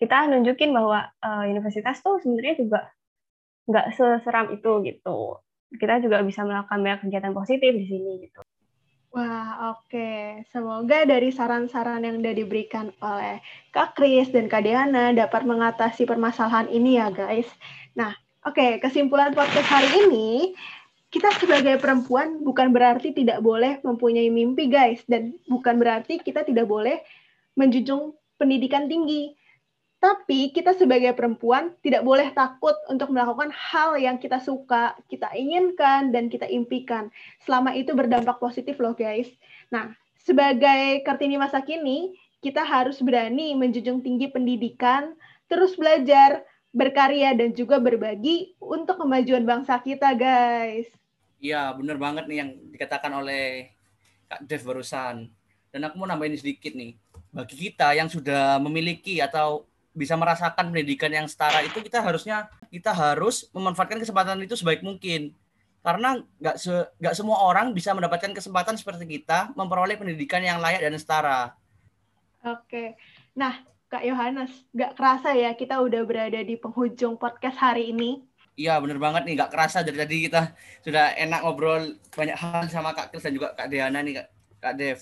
kita 0.00 0.26
nunjukin 0.32 0.74
bahwa 0.74 1.12
uh, 1.22 1.44
universitas 1.46 2.00
tuh 2.02 2.18
sebenarnya 2.18 2.58
juga 2.58 2.80
nggak 3.68 3.86
seseram 3.94 4.50
itu 4.54 4.72
gitu 4.86 5.38
kita 5.78 6.02
juga 6.04 6.20
bisa 6.20 6.44
melakukan 6.44 6.80
banyak 6.82 7.00
kegiatan 7.06 7.32
positif 7.32 7.72
di 7.72 7.86
sini 7.88 8.12
gitu 8.28 8.42
Wah, 9.12 9.76
oke. 9.76 9.92
Okay. 9.92 10.40
Semoga 10.48 11.04
dari 11.04 11.28
saran-saran 11.28 12.00
yang 12.00 12.24
sudah 12.24 12.32
diberikan 12.32 12.96
oleh 13.04 13.44
Kak 13.68 13.92
Kris 13.92 14.32
dan 14.32 14.48
Kak 14.48 14.64
Diana 14.64 15.12
dapat 15.12 15.44
mengatasi 15.44 16.08
permasalahan 16.08 16.72
ini 16.72 16.96
ya, 16.96 17.12
guys. 17.12 17.44
Nah, 17.92 18.16
oke, 18.40 18.56
okay, 18.56 18.70
kesimpulan 18.80 19.36
podcast 19.36 19.68
hari 19.68 20.08
ini, 20.08 20.56
kita 21.12 21.28
sebagai 21.36 21.76
perempuan 21.76 22.40
bukan 22.40 22.72
berarti 22.72 23.12
tidak 23.12 23.44
boleh 23.44 23.84
mempunyai 23.84 24.32
mimpi, 24.32 24.72
guys. 24.72 25.04
Dan 25.04 25.36
bukan 25.44 25.76
berarti 25.76 26.16
kita 26.16 26.48
tidak 26.48 26.64
boleh 26.64 27.04
menjunjung 27.52 28.16
pendidikan 28.40 28.88
tinggi. 28.88 29.36
Tapi 30.02 30.50
kita 30.50 30.74
sebagai 30.74 31.14
perempuan 31.14 31.78
tidak 31.78 32.02
boleh 32.02 32.34
takut 32.34 32.74
untuk 32.90 33.14
melakukan 33.14 33.54
hal 33.54 33.94
yang 33.94 34.18
kita 34.18 34.42
suka, 34.42 34.98
kita 35.06 35.30
inginkan, 35.30 36.10
dan 36.10 36.26
kita 36.26 36.50
impikan. 36.50 37.06
Selama 37.46 37.70
itu 37.70 37.94
berdampak 37.94 38.42
positif 38.42 38.82
loh 38.82 38.98
guys. 38.98 39.30
Nah, 39.70 39.94
sebagai 40.18 41.06
Kartini 41.06 41.38
masa 41.38 41.62
kini, 41.62 42.18
kita 42.42 42.66
harus 42.66 42.98
berani 42.98 43.54
menjunjung 43.54 44.02
tinggi 44.02 44.26
pendidikan, 44.26 45.14
terus 45.46 45.78
belajar, 45.78 46.42
berkarya, 46.74 47.38
dan 47.38 47.54
juga 47.54 47.78
berbagi 47.78 48.58
untuk 48.58 49.06
kemajuan 49.06 49.46
bangsa 49.46 49.78
kita 49.78 50.18
guys. 50.18 50.90
Iya, 51.38 51.78
bener 51.78 51.94
banget 51.94 52.26
nih 52.26 52.38
yang 52.42 52.50
dikatakan 52.74 53.22
oleh 53.22 53.70
Kak 54.26 54.50
Dev 54.50 54.66
barusan. 54.66 55.30
Dan 55.70 55.86
aku 55.86 55.94
mau 55.94 56.10
nambahin 56.10 56.34
sedikit 56.34 56.74
nih. 56.74 56.98
Bagi 57.30 57.54
kita 57.70 57.94
yang 57.94 58.10
sudah 58.10 58.58
memiliki 58.58 59.22
atau 59.22 59.70
bisa 59.92 60.16
merasakan 60.16 60.72
pendidikan 60.72 61.12
yang 61.12 61.28
setara 61.28 61.60
itu 61.60 61.84
kita 61.84 62.00
harusnya 62.00 62.48
kita 62.72 62.96
harus 62.96 63.48
memanfaatkan 63.52 64.00
kesempatan 64.00 64.40
itu 64.40 64.56
sebaik 64.56 64.80
mungkin 64.80 65.36
karena 65.82 66.22
nggak 66.38 66.56
se, 66.56 66.72
nggak 67.02 67.14
semua 67.18 67.42
orang 67.42 67.74
bisa 67.74 67.92
mendapatkan 67.92 68.30
kesempatan 68.30 68.78
seperti 68.78 69.04
kita 69.18 69.50
memperoleh 69.58 69.98
pendidikan 69.98 70.40
yang 70.40 70.62
layak 70.62 70.80
dan 70.80 70.94
setara. 70.94 71.58
Oke, 72.42 72.94
nah 73.34 73.66
Kak 73.90 74.06
Yohanes, 74.06 74.50
nggak 74.72 74.94
kerasa 74.96 75.34
ya 75.36 75.52
kita 75.58 75.82
udah 75.82 76.06
berada 76.06 76.40
di 76.40 76.54
penghujung 76.56 77.18
podcast 77.18 77.58
hari 77.58 77.90
ini. 77.92 78.22
Iya 78.54 78.78
bener 78.78 79.02
banget 79.02 79.26
nih, 79.26 79.34
nggak 79.36 79.52
kerasa 79.52 79.82
dari 79.82 79.98
tadi 79.98 80.16
kita 80.30 80.54
sudah 80.86 81.18
enak 81.18 81.40
ngobrol 81.42 81.98
banyak 82.14 82.36
hal 82.38 82.64
sama 82.70 82.94
Kak 82.94 83.10
Kris 83.10 83.26
dan 83.26 83.34
juga 83.34 83.52
Kak 83.52 83.68
Diana 83.68 84.00
nih 84.00 84.22
Kak, 84.22 84.28
Kak 84.62 84.74
Dev. 84.78 84.98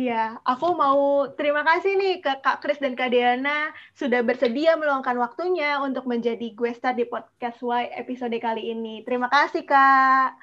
Iya, 0.00 0.40
aku 0.48 0.72
mau 0.72 1.28
terima 1.36 1.60
kasih 1.60 1.92
nih 2.00 2.24
ke 2.24 2.40
Kak 2.40 2.64
Kris 2.64 2.80
dan 2.80 2.96
Kak 2.96 3.12
Diana 3.12 3.68
sudah 3.92 4.24
bersedia 4.24 4.72
meluangkan 4.80 5.12
waktunya 5.20 5.76
untuk 5.84 6.08
menjadi 6.08 6.56
gue 6.56 6.72
star 6.72 6.96
di 6.96 7.04
podcast 7.04 7.60
Y 7.60 7.92
episode 8.00 8.32
kali 8.40 8.72
ini. 8.72 9.04
Terima 9.04 9.28
kasih, 9.28 9.60
Kak. 9.68 10.40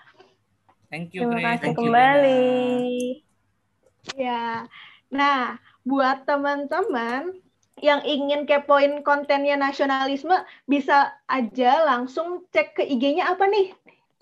Thank 0.94 1.18
you, 1.18 1.26
Terima 1.26 1.58
kasih 1.58 1.74
kembali. 1.74 2.54
Ya, 4.14 4.70
nah 5.10 5.58
buat 5.82 6.30
teman-teman 6.30 7.42
yang 7.82 8.06
ingin 8.06 8.46
kepoin 8.46 9.02
kontennya 9.02 9.58
nasionalisme, 9.58 10.38
bisa 10.70 11.18
aja 11.26 11.82
langsung 11.82 12.46
cek 12.54 12.78
ke 12.78 12.84
IG-nya 12.86 13.34
apa 13.34 13.50
nih? 13.50 13.74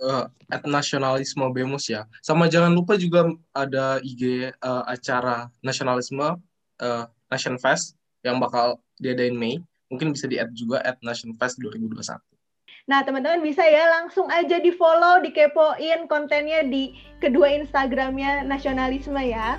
Uh, 0.02 0.28
at 0.52 0.64
nasionalisme 0.68 1.44
Bemus 1.52 1.88
ya. 1.88 2.08
Sama 2.20 2.52
jangan 2.52 2.74
lupa 2.74 3.00
juga 3.00 3.32
ada 3.56 4.00
IG 4.04 4.52
uh, 4.52 4.84
eh, 4.84 4.84
acara 4.92 5.48
nasionalisme 5.64 6.40
uh, 6.82 7.04
Nation 7.32 7.56
Fest 7.60 7.96
yang 8.26 8.42
bakal 8.42 8.82
diadain 9.00 9.36
Mei. 9.36 9.62
Mungkin 9.94 10.12
bisa 10.12 10.26
di-add 10.26 10.52
juga 10.58 10.82
at 10.82 10.98
Nation 11.06 11.32
Fest 11.38 11.62
2021. 11.62 12.18
Nah, 12.86 13.02
teman-teman 13.02 13.42
bisa 13.42 13.66
ya 13.66 13.90
langsung 14.02 14.30
aja 14.30 14.62
di-follow, 14.62 15.18
dikepoin 15.26 16.06
kontennya 16.06 16.62
di 16.62 16.94
kedua 17.18 17.50
Instagramnya 17.50 18.46
Nasionalisme 18.46 19.18
ya. 19.18 19.58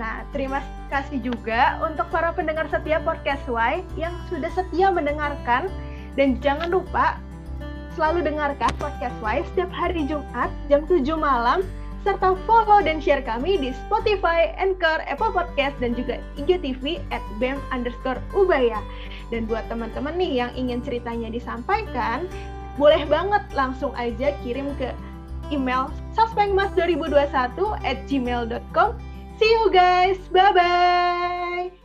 Nah, 0.00 0.24
terima 0.32 0.64
kasih 0.88 1.20
juga 1.20 1.76
untuk 1.84 2.08
para 2.08 2.32
pendengar 2.32 2.64
setia 2.72 2.96
Podcast 3.04 3.44
Y 3.44 3.84
yang 4.00 4.16
sudah 4.32 4.48
setia 4.56 4.88
mendengarkan. 4.88 5.68
Dan 6.16 6.40
jangan 6.40 6.68
lupa 6.72 7.20
Selalu 7.92 8.24
dengarkan 8.24 8.72
podcast 8.80 9.14
Wise 9.20 9.44
setiap 9.52 9.72
hari 9.72 10.08
Jumat 10.08 10.48
jam 10.72 10.88
7 10.88 11.04
malam 11.16 11.60
serta 12.02 12.34
follow 12.50 12.82
dan 12.82 12.98
share 12.98 13.22
kami 13.22 13.58
di 13.58 13.70
Spotify, 13.86 14.50
Anchor, 14.58 15.02
Apple 15.06 15.30
Podcast, 15.30 15.78
dan 15.78 15.94
juga 15.94 16.18
IGTV 16.34 16.98
at 17.14 17.22
BEM 17.38 17.62
underscore 17.70 18.18
Ubaya. 18.34 18.82
Dan 19.30 19.46
buat 19.46 19.64
teman-teman 19.70 20.18
nih 20.18 20.42
yang 20.44 20.50
ingin 20.58 20.82
ceritanya 20.82 21.30
disampaikan, 21.30 22.26
boleh 22.74 23.06
banget 23.06 23.42
langsung 23.54 23.94
aja 23.94 24.34
kirim 24.42 24.74
ke 24.76 24.90
email 25.54 25.88
suspengmas2021 26.18 27.54
at 27.86 27.98
gmail.com. 28.10 28.90
See 29.38 29.50
you 29.50 29.70
guys, 29.70 30.18
bye-bye! 30.34 31.81